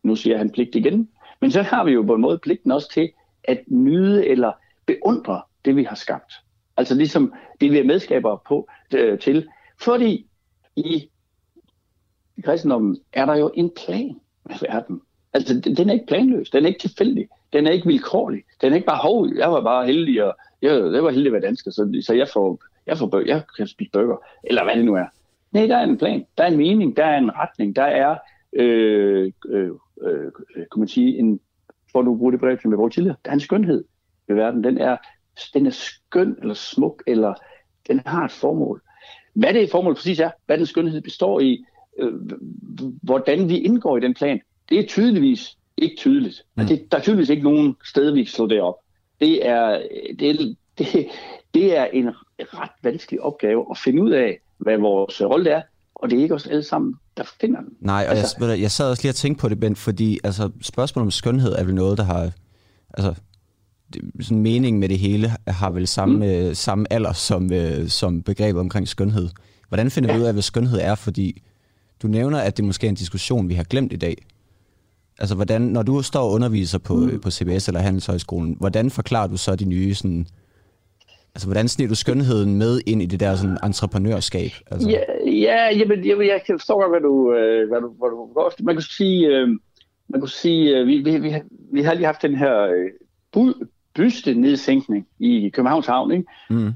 [0.03, 1.09] nu siger han pligt igen,
[1.41, 3.11] men så har vi jo på en måde pligten også til
[3.45, 4.53] at nyde eller
[4.87, 6.33] beundre det, vi har skabt.
[6.77, 9.49] Altså ligesom det, vi er medskaber på øh, til.
[9.81, 10.27] Fordi
[10.77, 11.11] i
[12.45, 15.01] kristendommen er der jo en plan med verden.
[15.33, 18.77] Altså, den er ikke planløs, den er ikke tilfældig, den er ikke vilkårlig, den er
[18.77, 21.71] ikke bare, hov, jeg var bare heldig, og jeg, jeg var heldig at være dansker,
[21.71, 25.07] så, så jeg, får, jeg, får, jeg kan spise burger, eller hvad det nu er.
[25.53, 28.17] Nej, der er en plan, der er en mening, der er en retning, der er,
[28.53, 29.71] øh, øh,
[30.03, 31.41] øh, kan man sige, en,
[31.93, 33.85] for du bruger det brev, som jeg brugte tidligere, der er en skønhed
[34.29, 34.97] ved verden, den er,
[35.55, 37.35] den er skøn, eller smuk, eller
[37.89, 38.83] den har et formål.
[39.35, 41.65] Hvad det formål præcis er, hvad den skønhed består i,
[41.99, 42.13] øh,
[43.03, 46.43] hvordan vi indgår i den plan, det er tydeligvis ikke tydeligt.
[46.57, 46.67] Mm.
[46.67, 48.75] Det, der er tydeligvis ikke nogen sted, vi kan slå det op.
[49.21, 49.83] Det er,
[50.19, 51.07] det, det,
[51.55, 52.09] det er en
[52.39, 55.63] ret vanskelig opgave at finde ud af, hvad vores rolle er,
[55.95, 57.71] og det er ikke os alle sammen, der finder den.
[57.81, 60.51] Nej, og altså, jeg, jeg sad også lige og tænkte på det, Ben, fordi altså,
[60.63, 62.31] spørgsmålet om skønhed er vel noget, der har...
[62.95, 63.15] Altså,
[64.21, 66.55] sådan mening med det hele har vel samme, mm.
[66.55, 69.29] samme alder som, øh, som begrebet omkring skønhed.
[69.69, 70.17] Hvordan finder ja.
[70.17, 70.95] vi ud af, hvad skønhed er?
[70.95, 71.43] Fordi
[72.03, 74.17] du nævner, at det måske er en diskussion, vi har glemt i dag.
[75.19, 77.21] Altså, hvordan, når du står og underviser på, mm.
[77.21, 80.27] på CBS eller Handelshøjskolen, hvordan forklarer du så de nye sådan,
[81.35, 84.51] Altså, hvordan sniger du skønheden med ind i det der sådan, entreprenørskab?
[84.71, 84.91] Altså?
[84.91, 88.53] Ja, ja jamen, jeg, jeg forstår godt, hvad du, øh, hvad du, hvad du går
[88.63, 89.49] Man kunne sige, øh,
[90.09, 91.35] man kunne sige øh, vi, vi, vi,
[91.73, 92.63] vi har lige haft den her
[93.37, 93.55] øh,
[93.95, 96.13] byste nedsænkning i Københavns Havn.
[96.13, 96.25] Ikke?
[96.51, 96.73] Mm.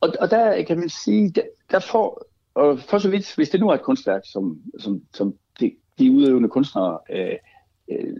[0.00, 2.22] Og, og der kan man sige, der, der får,
[2.54, 6.10] og for så vidt, hvis det nu er et kunstværk, som, som, som de, de
[6.10, 7.36] udøvende kunstnere øh,
[7.90, 8.14] øh,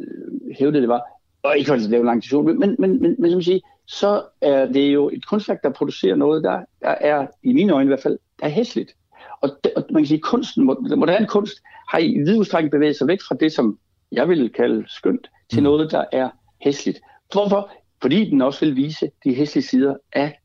[0.59, 1.03] hævdede det var,
[1.43, 4.67] og ikke at lave en lang men, men, men, men, men som siger, så er
[4.67, 8.03] det jo et kunstværk, der producerer noget, der, der er, i mine øjne i hvert
[8.03, 8.97] fald, der er hæsligt.
[9.41, 13.09] Og, det, og man kan sige, kunsten, moderne kunst har i vid udstrækning bevæget sig
[13.09, 13.79] væk fra det, som
[14.13, 15.65] jeg vil kalde skønt, til mm.
[15.65, 17.01] noget, der er hæsligt.
[17.33, 17.71] Hvorfor?
[18.03, 20.41] fordi den også vil vise de hæslige sider af,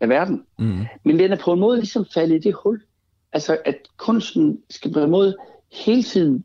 [0.00, 0.42] af verden.
[0.58, 0.84] Mm.
[1.04, 2.82] Men den er på en måde ligesom faldet i det hul.
[3.32, 5.36] Altså, at kunsten skal på en måde
[5.72, 6.44] hele tiden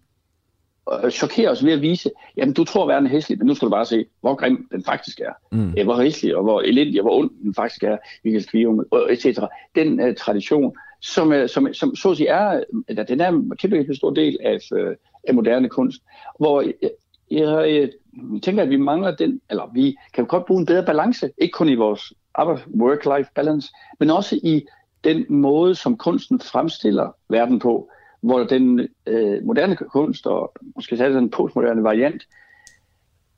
[1.04, 3.66] øh, chokere os ved at vise, jamen du tror, verden er hæslig, men nu skal
[3.66, 5.34] du bare se, hvor grim den faktisk er.
[5.52, 5.74] Mm.
[5.84, 8.86] hvor hæslig og hvor elendig og hvor ond den faktisk er, vi kan skrive om,
[9.10, 9.40] etc.
[9.76, 13.54] Den uh, tradition, som, uh, som, som så at sige er, eller den er en
[13.58, 14.94] kæmpe stor del af, uh,
[15.28, 16.02] af moderne kunst,
[16.40, 16.92] hvor jeg,
[17.32, 17.90] jeg
[18.44, 21.70] tænker, at vi mangler den, eller vi kan godt bruge en bedre balance, ikke kun
[21.70, 22.14] i vores
[22.76, 24.66] work-life balance, men også i
[25.04, 27.90] den måde, som kunsten fremstiller verden på,
[28.22, 32.28] hvor den øh, moderne kunst, og måske sådan en postmoderne variant,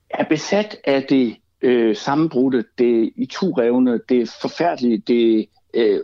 [0.09, 5.99] er besat af det øh, sammenbrudte, det i to revne, det forfærdelige, det øh,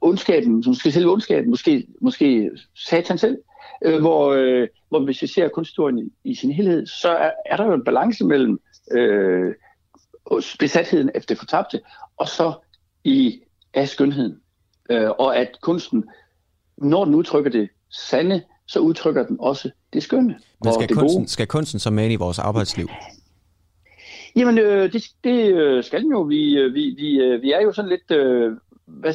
[0.00, 3.38] ondskaben, måske selv ondskaben, måske, måske satan selv,
[3.84, 7.56] øh, hvor, øh, hvor hvis vi ser kunsthistorien i, i sin helhed, så er, er
[7.56, 8.60] der jo en balance mellem
[8.92, 9.54] øh,
[10.58, 11.80] besatheden efter det fortabte,
[12.16, 12.52] og så
[13.04, 13.40] i
[13.74, 14.40] af skønheden.
[14.90, 16.04] Øh, og at kunsten,
[16.76, 20.38] når den udtrykker det sande, så udtrykker den også det skønne.
[20.64, 22.88] Men skal, det kunsten, skal kunsten så med i vores arbejdsliv?
[24.36, 26.20] Jamen, øh, det, det øh, skal den jo.
[26.20, 28.10] Vi, øh, vi, vi, øh, vi er jo sådan lidt...
[28.10, 29.14] Øh, hvad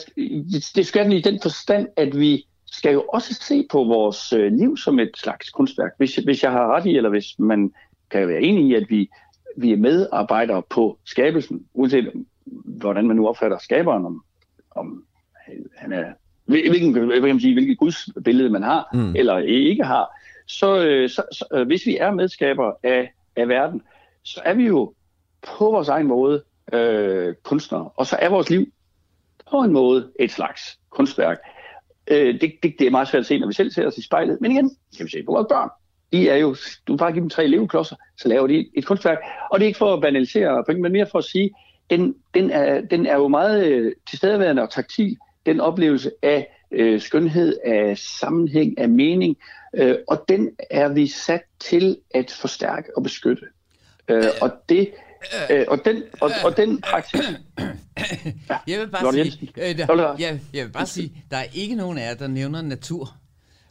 [0.75, 4.77] det skal den i den forstand, at vi skal jo også se på vores liv
[4.77, 5.91] som et slags kunstværk.
[5.97, 7.73] Hvis, hvis jeg har ret i, eller hvis man
[8.11, 9.09] kan være enig i, at vi,
[9.57, 12.11] vi er medarbejdere på skabelsen, uanset
[12.65, 14.23] hvordan man nu opfatter skaberen, om,
[14.71, 15.03] om
[15.75, 16.13] han er,
[16.45, 19.15] hvilken, hvad kan man sige, hvilket gudsbillede man har, mm.
[19.15, 20.09] eller ikke har,
[20.47, 23.81] så, øh, så, så hvis vi er medskabere af, af verden,
[24.23, 24.93] så er vi jo
[25.57, 26.43] på vores egen måde
[26.73, 28.71] øh, kunstnere, og så er vores liv
[29.49, 31.37] på en måde et slags kunstværk.
[32.07, 34.01] Øh, det, det, det er meget svært at se, når vi selv ser os i
[34.01, 34.37] spejlet.
[34.41, 35.69] Men igen, kan vi se på vores børn.
[36.11, 36.55] De er jo,
[36.87, 39.17] du bare give dem tre leveklodser, så laver de et kunstværk.
[39.51, 41.51] Og det er ikke for at banalisere, men mere for at sige,
[41.89, 47.01] den, den, er, den er jo meget øh, tilstedeværende og taktil, den oplevelse af øh,
[47.01, 49.37] skønhed, af sammenhæng, af mening,
[49.73, 53.45] øh, og den er vi sat til at forstærke og beskytte.
[54.09, 54.89] Øh, og det
[55.51, 57.21] Øh, og, den, og, og den praksis...
[58.49, 61.75] Ja, jeg vil bare sige, øh, der, ja, jeg vil bare sige, der er ikke
[61.75, 63.15] nogen af jer, der nævner natur.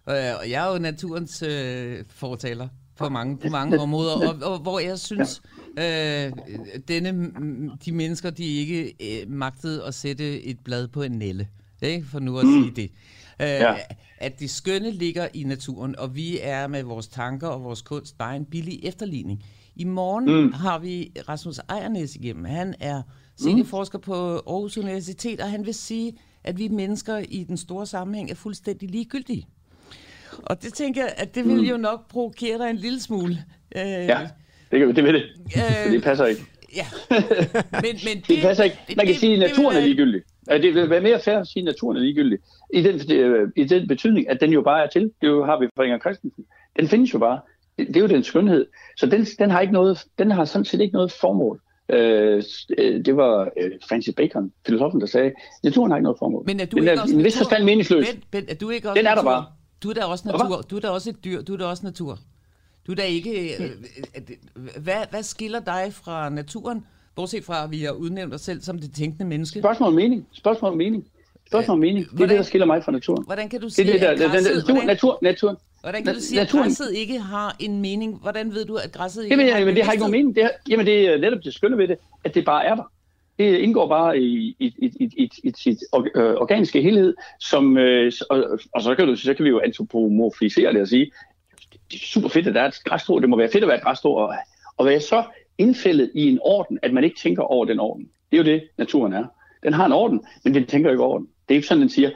[0.09, 4.59] Øh, og jeg er jo naturens øh, fortaler på mange, på mange områder, og, og
[4.59, 5.43] hvor jeg synes,
[5.79, 6.33] øh,
[6.89, 7.31] denne,
[7.85, 11.49] de mennesker, de ikke øh, magtede at sætte et blad på en nælle,
[11.89, 12.07] ikke?
[12.07, 12.53] for nu at mm.
[12.53, 12.91] sige det.
[13.41, 13.75] Øh, ja.
[14.19, 18.19] At det skønne ligger i naturen, og vi er med vores tanker og vores kunst
[18.19, 19.45] bare en billig efterligning.
[19.77, 20.53] I morgen mm.
[20.53, 22.45] har vi Rasmus Ejernes igennem.
[22.45, 23.03] Han er
[23.37, 24.03] seniorforsker mm.
[24.03, 26.13] på Aarhus Universitet, og han vil sige,
[26.45, 29.47] at vi mennesker i den store sammenhæng er fuldstændig ligegyldige.
[30.43, 31.69] Og det tænker jeg, at det vil mm.
[31.69, 33.45] jo nok provokere dig en lille smule.
[33.77, 34.29] Øh, ja,
[34.71, 35.25] det, kan, det vil det.
[35.57, 36.43] Øh, det passer ikke.
[36.77, 36.87] Ja,
[37.83, 38.77] men, men det, det passer ikke.
[38.97, 40.23] Man kan det, sige, at naturen er ligegyldig.
[40.49, 42.39] Det vil være mere fair at sige, at naturen er ligegyldig.
[42.75, 45.03] I den, øh, I den betydning, at den jo bare er til.
[45.21, 46.45] Det jo, har vi fra Inger Christensen.
[46.77, 47.41] Den findes jo bare.
[47.79, 48.67] Det, det er jo den skønhed.
[48.97, 51.61] Så den, den, har ikke noget, den har sådan set ikke noget formål.
[51.89, 52.43] Øh,
[52.79, 55.33] øh det var øh, Francis Bacon, filosofen, der sagde,
[55.63, 56.45] naturen har ikke noget formål.
[56.47, 58.07] Men er du den ikke er, også en vis forstand meningsløs.
[58.13, 59.31] Ben, ben, er du ikke også den er natur?
[59.31, 59.47] der bare.
[59.83, 60.63] Du er da også natur.
[60.71, 61.43] Du er da også et dyr.
[61.43, 62.19] Du er da også natur.
[62.87, 63.55] Du er da ikke...
[63.65, 63.71] Øh,
[64.83, 66.87] hvad, hvad skiller dig fra naturen,
[67.17, 69.59] bortset fra, at vi har udnævnt os selv som det tænkende menneske?
[69.59, 70.27] Spørgsmål om mening.
[70.33, 71.07] Spørgsmål om mening.
[71.47, 72.11] Spørgsmål om mening.
[72.11, 73.25] Det er det, der skiller mig fra naturen.
[73.25, 76.21] Hvordan kan du sige, det, det, der, græsset, natur, hvordan, natur, natur, Hvordan kan du
[76.21, 78.19] sige, naturen, at græsset ikke har en mening?
[78.23, 80.37] Hvordan ved du, at græsset ikke jamen, har jamen, det har ikke nogen mening.
[80.37, 82.91] Det er, jamen, det er netop det skønne ved det, at det bare er der.
[83.39, 85.79] Det indgår bare i, i, i, i, i, i sit
[86.15, 90.73] øh, organiske helhed, som, øh, og, og så, kan du, så kan vi jo antropomorfisere
[90.73, 91.11] det og sige,
[91.91, 93.19] det er super fedt, at der er et græsstrå.
[93.19, 94.15] Det må være fedt at være et græsstrå.
[94.15, 94.35] Og,
[94.77, 95.25] og være så
[95.59, 98.09] indfældet i en orden, at man ikke tænker over den orden.
[98.31, 99.25] Det er jo det, naturen er.
[99.63, 101.29] Den har en orden, men den tænker ikke over den.
[101.49, 102.11] Det er ikke sådan, den siger,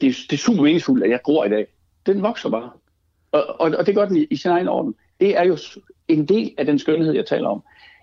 [0.00, 1.66] det er, det er super meningsfuldt, at jeg gror i dag.
[2.06, 2.70] Den vokser bare.
[3.32, 4.94] Og, og, og det gør den i, i sin egen orden.
[5.20, 5.58] Det er jo
[6.08, 7.62] en del af den skønhed, jeg taler om.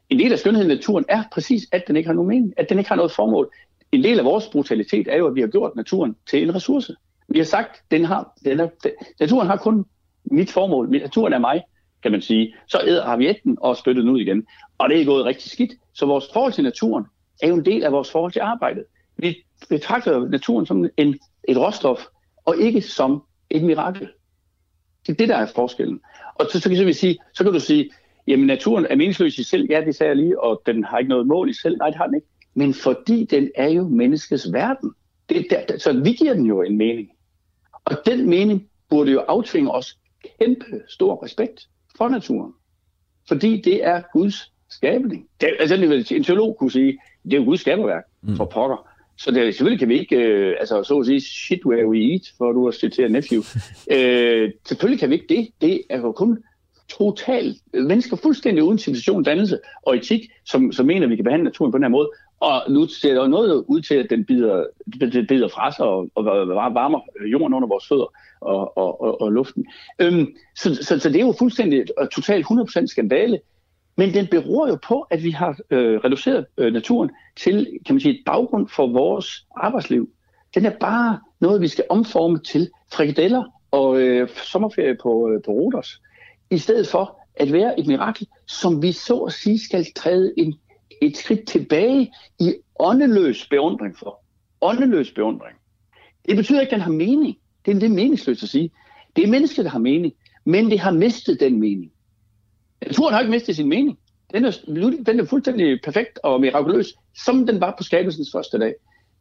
[0.10, 2.70] En del af skønheden i naturen er præcis, at den ikke har nogen mening, at
[2.70, 3.52] den ikke har noget formål.
[3.92, 6.96] En del af vores brutalitet er jo, at vi har gjort naturen til en ressource.
[7.28, 9.86] Vi har sagt, den har, den er, den, naturen har kun
[10.26, 10.90] mit formål.
[10.90, 11.62] Naturen er mig,
[12.06, 12.56] kan man sige.
[12.68, 14.46] Så æder, havietten den og spytter den ud igen.
[14.78, 15.72] Og det er gået rigtig skidt.
[15.94, 17.06] Så vores forhold til naturen
[17.42, 18.84] er jo en del af vores forhold til arbejdet.
[19.18, 22.06] Vi betragter naturen som en, et råstof,
[22.46, 24.10] og ikke som et mirakel.
[25.08, 26.00] Det er det, der er forskellen.
[26.36, 27.90] Og så, så, kan, så, sige, så kan du sige,
[28.28, 29.68] jamen naturen er meningsløs i sig selv.
[29.70, 31.78] Ja, det sagde jeg lige, og den har ikke noget mål i sig selv.
[31.78, 32.28] Nej, det har den ikke.
[32.54, 34.92] Men fordi den er jo menneskets verden.
[35.30, 37.10] Det, der, så vi giver den jo en mening.
[37.86, 39.98] Og den mening burde jo aftvinge os
[40.40, 41.68] kæmpe stor respekt
[41.98, 42.54] for naturen.
[43.28, 45.28] Fordi det er Guds skabning.
[45.42, 48.36] Det, altså, en teolog kunne sige, det er jo Guds skaberværk mm.
[48.36, 48.90] for pokker.
[49.18, 52.22] Så det, selvfølgelig kan vi ikke, øh, altså så at sige, shit where we eat,
[52.38, 53.42] for du har citeret nephew.
[53.96, 55.50] øh, selvfølgelig kan vi ikke det.
[55.62, 56.44] Det er jo kun
[56.90, 61.44] totalt mennesker fuldstændig uden civilisation, dannelse og etik, som, som mener, at vi kan behandle
[61.44, 62.10] naturen på den her måde.
[62.40, 64.66] Og nu ser der noget ud til, at den bider,
[65.00, 67.00] den bider fra sig og, og varmer
[67.32, 69.66] jorden under vores fødder og, og, og, og luften.
[70.00, 73.40] Øhm, så, så, så det er jo fuldstændig og totalt 100% skandale,
[73.98, 78.00] men den beror jo på, at vi har øh, reduceret øh, naturen til kan man
[78.00, 80.10] sige, et baggrund for vores arbejdsliv.
[80.56, 85.52] Den er bare noget, vi skal omforme til frikadeller og øh, sommerferie på, øh, på
[85.52, 86.02] Rodos,
[86.52, 90.56] i stedet for at være et mirakel, som vi så at sige skal træde en,
[91.02, 94.24] et skridt tilbage i åndeløs beundring for.
[94.62, 95.58] Åndeløs beundring.
[96.30, 97.38] Det betyder ikke, at den har mening.
[97.66, 98.72] Det er lidt meningsløst at sige.
[99.16, 100.14] Det er mennesket, der har mening,
[100.46, 101.92] men det har mistet den mening.
[102.86, 103.98] Naturen har ikke mistet sin mening.
[104.34, 104.52] Den er,
[105.06, 106.94] den er fuldstændig perfekt og mirakuløs,
[107.26, 108.74] som den var på skabelsens første dag.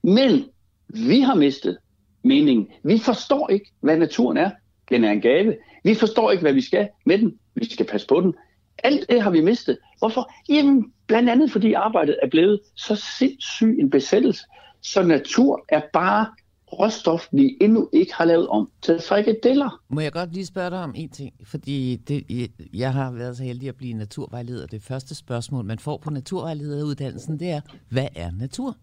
[0.03, 0.45] Men
[0.89, 1.79] vi har mistet
[2.25, 2.69] meningen.
[2.85, 4.51] Vi forstår ikke, hvad naturen er.
[4.91, 5.57] Den er en gave.
[5.85, 7.39] Vi forstår ikke, hvad vi skal med den.
[7.55, 8.35] Vi skal passe på den.
[8.79, 9.79] Alt det har vi mistet.
[9.99, 10.33] Hvorfor?
[10.49, 14.45] Jamen, blandt andet fordi arbejdet er blevet så sindssyg en besættelse,
[14.81, 16.27] så natur er bare
[16.73, 19.83] råstof, vi endnu ikke har lavet om til frikadeller.
[19.89, 21.35] Må jeg godt lige spørge dig om en ting?
[21.45, 24.67] Fordi det, jeg har været så heldig at blive naturvejleder.
[24.67, 28.77] Det første spørgsmål, man får på naturvejlederuddannelsen, det er, hvad er natur?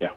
[0.00, 0.08] Ja.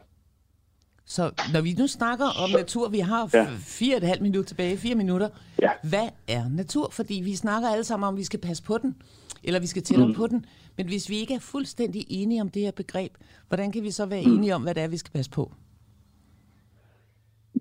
[1.10, 3.48] Så når vi nu snakker om så, natur, vi har ja.
[3.60, 5.30] fire og et halvt minut tilbage, fire minutter.
[5.62, 5.70] Ja.
[5.90, 6.90] Hvad er natur?
[6.92, 8.96] Fordi vi snakker alle sammen om, at vi skal passe på den,
[9.44, 10.14] eller vi skal tælle mm.
[10.14, 10.46] på den.
[10.78, 13.12] Men hvis vi ikke er fuldstændig enige om det her begreb,
[13.48, 14.34] hvordan kan vi så være mm.
[14.34, 15.52] enige om, hvad det er, vi skal passe på?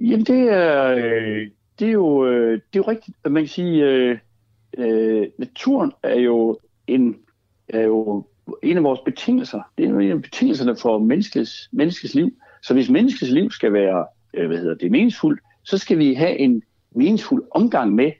[0.00, 3.16] Jamen det er, øh, det er, jo, øh, det er jo rigtigt.
[3.30, 4.18] Man kan sige, øh,
[4.78, 7.16] øh, naturen er jo, en,
[7.68, 8.26] er jo
[8.62, 9.60] en af vores betingelser.
[9.78, 12.32] Det er en af betingelserne for menneskets, menneskets liv.
[12.62, 16.38] Så hvis menneskets liv skal være øh, hvad hedder det, meningsfuldt, så skal vi have
[16.38, 16.62] en
[16.94, 18.12] meningsfuld omgang med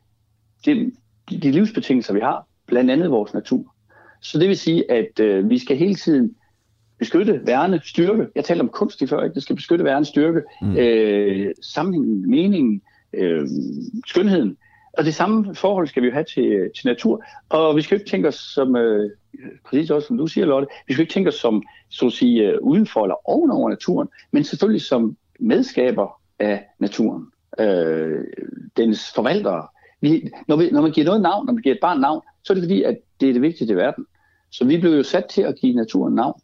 [0.64, 0.92] de,
[1.30, 3.74] de livsbetingelser, vi har, blandt andet vores natur.
[4.20, 6.34] Så det vil sige, at øh, vi skal hele tiden
[6.98, 8.26] beskytte, værne, styrke.
[8.34, 9.34] Jeg talte om kunst i før, ikke?
[9.34, 10.76] det skal beskytte, værne, styrke, mm.
[10.76, 12.82] øh, sammenhængen, meningen,
[13.12, 13.48] øh,
[14.06, 14.56] skønheden.
[14.98, 17.24] Og det samme forhold skal vi jo have til, til natur.
[17.48, 19.10] Og vi skal jo ikke tænke os som, øh,
[19.64, 22.42] præcis også som du siger, Lotte, vi skal ikke tænke os som, så at sige,
[22.42, 27.26] øh, udenfor eller ovenover naturen, men selvfølgelig som medskaber af naturen.
[27.60, 28.24] Øh,
[28.76, 29.66] dens forvaltere.
[30.00, 32.52] Vi, når, vi, når man giver noget navn, når man giver et barn navn, så
[32.52, 34.06] er det fordi, at det er det vigtigste i verden.
[34.50, 36.40] Så vi blev jo sat til at give naturen navn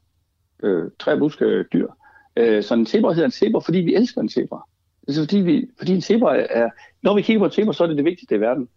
[0.63, 1.89] øh, træ, buske, dyr.
[2.37, 4.67] Øh, så en zebra hedder en zebra, fordi vi elsker en zebra.
[5.09, 6.71] Altså fordi, vi, fordi en zebra er,
[7.03, 8.69] når vi kigger på en zebra, så er det det vigtigste i verden.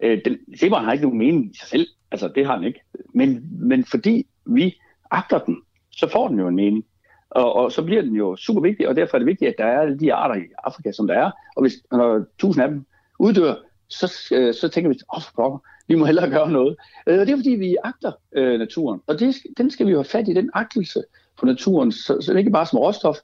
[0.00, 2.80] Øh, den, zebra har ikke nogen mening i sig selv, altså det har den ikke.
[3.14, 5.56] Men, men fordi vi agter den,
[5.90, 6.84] så får den jo en mening.
[7.30, 9.64] Og, og så bliver den jo super vigtig, og derfor er det vigtigt, at der
[9.64, 11.30] er alle de arter i Afrika, som der er.
[11.56, 12.84] Og hvis når tusind af dem
[13.18, 13.54] uddør,
[13.88, 15.58] så, øh, så tænker vi, åh, oh,
[15.88, 16.76] vi må hellere gøre noget.
[17.06, 19.00] Øh, og det er fordi, vi agter øh, naturen.
[19.06, 21.02] Og det, den skal vi jo have fat i, den agtelse
[21.38, 23.16] for naturen, så, så ikke bare som råstof,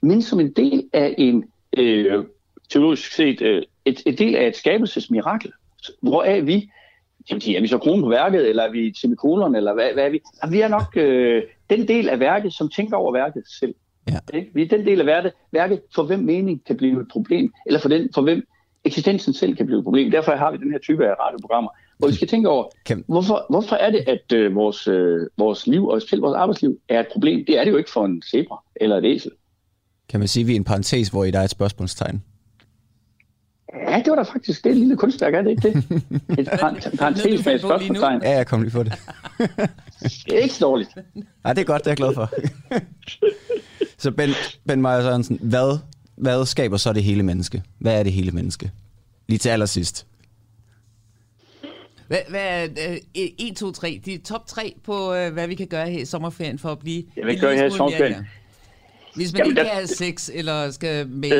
[0.00, 1.44] men som en del af en,
[1.78, 2.24] øh,
[2.70, 5.52] teologisk set, øh, et, et del af et skabelsesmirakel,
[6.00, 6.70] hvor er vi,
[7.30, 10.10] jamen, er vi så kronen på værket, eller er vi semikolon, eller hvad, hvad er
[10.10, 10.20] vi?
[10.42, 13.74] Jamen, vi er nok øh, den del af værket, som tænker over værket selv.
[14.10, 14.18] Ja.
[14.34, 14.50] Ikke?
[14.54, 17.80] Vi er den del af værket, værket, for hvem mening kan blive et problem, eller
[17.80, 18.46] for, den, for hvem
[18.84, 20.10] eksistensen selv kan blive et problem.
[20.10, 23.04] Derfor har vi den her type af radioprogrammer, hvor vi skal tænke over, kan...
[23.08, 27.00] hvorfor, hvorfor er det, at øh, vores, øh, vores liv, og selv vores arbejdsliv, er
[27.00, 27.44] et problem?
[27.46, 29.30] Det er det jo ikke for en zebra eller et æsel.
[30.08, 32.22] Kan man sige, at vi er en parentes, hvor I der er et spørgsmålstegn?
[33.88, 35.76] Ja, det var da faktisk det et lille kunstværk, er det ikke det?
[36.38, 36.48] Et
[36.98, 38.22] parentes med et spørgsmålstegn.
[38.22, 38.92] Ja, jeg kom lige på det.
[40.26, 40.90] det er ikke dårligt.
[41.44, 42.30] Nej, det er godt, det er jeg glad for.
[44.02, 44.30] Så Ben,
[44.66, 45.78] ben Meyer Sørensen, hvad,
[46.16, 47.62] hvad skaber så det hele menneske?
[47.78, 48.70] Hvad er det hele menneske?
[49.28, 50.06] Lige til allersidst.
[52.06, 54.00] Hvad, hvad er uh, 1, 2, 3?
[54.04, 57.04] De top 3 på, uh, hvad vi kan gøre her i sommerferien for at blive...
[57.16, 58.26] Ja, vi gør her i sommerferien.
[59.16, 59.68] Hvis man Jamen, ikke der...
[59.68, 61.34] have sex, eller skal male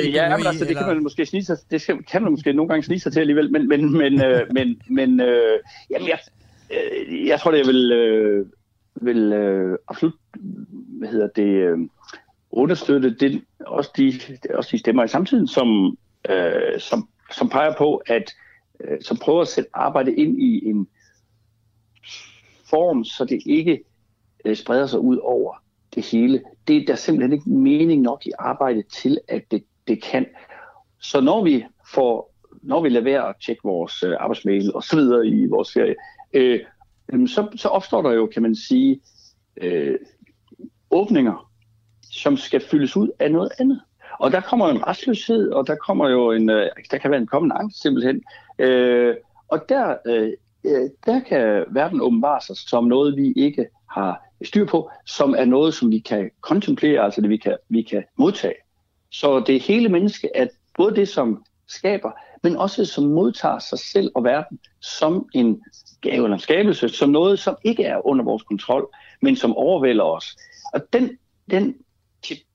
[0.00, 2.52] øh, Ja, men altså, det kan man måske snige sig, det skal, kan man måske
[2.52, 5.58] nogle gange snige sig til alligevel, men, men, men, øh, men, men øh,
[5.90, 6.18] jamen, jeg,
[6.70, 8.46] øh, jeg tror, det jeg vil, øh,
[8.94, 10.14] vil øh, absolut,
[10.98, 11.78] hvad hedder det, øh,
[12.50, 14.12] understøtte det, også, de,
[14.54, 15.98] også de stemmer i samtiden, som,
[16.30, 18.34] øh, som, som peger på, at
[18.80, 20.88] øh, som prøver at sætte arbejde ind i en
[22.70, 23.84] form, så det ikke
[24.44, 25.63] øh, spreder sig ud over
[25.94, 26.42] det hele.
[26.68, 30.26] Det er der simpelthen ikke mening nok i arbejdet til, at det, det kan.
[31.00, 31.64] Så når vi
[31.94, 35.72] får, når vi lader være at tjekke vores øh, arbejdsmail og så videre i vores
[35.72, 35.94] ferie,
[36.32, 36.60] øh,
[37.26, 39.00] så, så opstår der jo, kan man sige,
[39.56, 39.98] øh,
[40.90, 41.50] åbninger,
[42.10, 43.80] som skal fyldes ud af noget andet.
[44.18, 47.20] Og der kommer jo en restløshed, og der kommer jo en, øh, der kan være
[47.20, 48.22] en kommende angst simpelthen.
[48.58, 49.14] Øh,
[49.48, 50.32] og der, øh,
[50.64, 55.44] øh, der kan verden åbenbare sig som noget, vi ikke har styr på, som er
[55.44, 58.54] noget, som vi kan kontemplere, altså det vi kan, vi kan modtage.
[59.10, 60.46] Så det hele menneske er
[60.78, 62.10] både det, som skaber,
[62.42, 65.62] men også som modtager sig selv og verden som en
[66.00, 68.88] gave eller en skabelse, som noget, som ikke er under vores kontrol,
[69.22, 70.36] men som overvælder os.
[70.72, 71.18] Og den,
[71.50, 71.74] den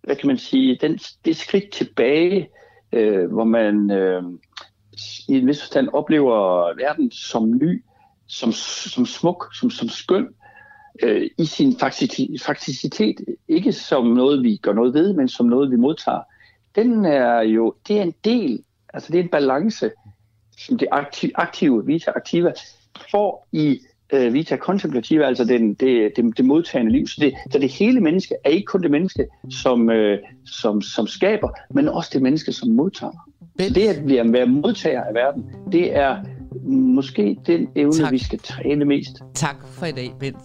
[0.03, 2.49] hvad kan man sige, den, det skridt tilbage,
[2.91, 4.23] øh, hvor man øh,
[5.27, 7.83] i en vis forstand oplever verden som ny,
[8.27, 10.27] som, som smuk, som, som skøn,
[11.03, 11.75] øh, i sin
[12.45, 13.15] fakticitet,
[13.47, 16.21] ikke som noget, vi gør noget ved, men som noget, vi modtager,
[16.75, 19.91] den er jo, det er en del, altså det er en balance,
[20.57, 22.53] som det aktive, aktive vita aktiva
[23.11, 23.79] får i
[24.13, 27.07] øh, vita contemplativa, altså den, det, det, det modtagende liv.
[27.07, 31.07] Så det, så det hele menneske er ikke kun det menneske, som, øh, som, som
[31.07, 33.29] skaber, men også det menneske, som modtager.
[33.59, 36.17] Så det at blive være modtager af verden, det er
[36.65, 38.11] måske den evne, tak.
[38.11, 39.11] vi skal træne mest.
[39.33, 40.37] Tak for i dag, Bent.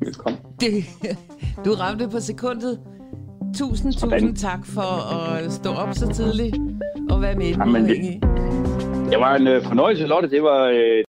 [0.00, 0.40] Velkommen.
[0.60, 0.84] Det,
[1.64, 2.80] du ramte på sekundet.
[3.58, 4.20] Tusind, Sådan.
[4.20, 6.56] tusind tak for at stå op så tidligt
[7.10, 7.96] og være med i Jamen, det,
[9.10, 10.30] det var en øh, fornøjelse, Lotte.
[10.30, 11.04] Det var, øh,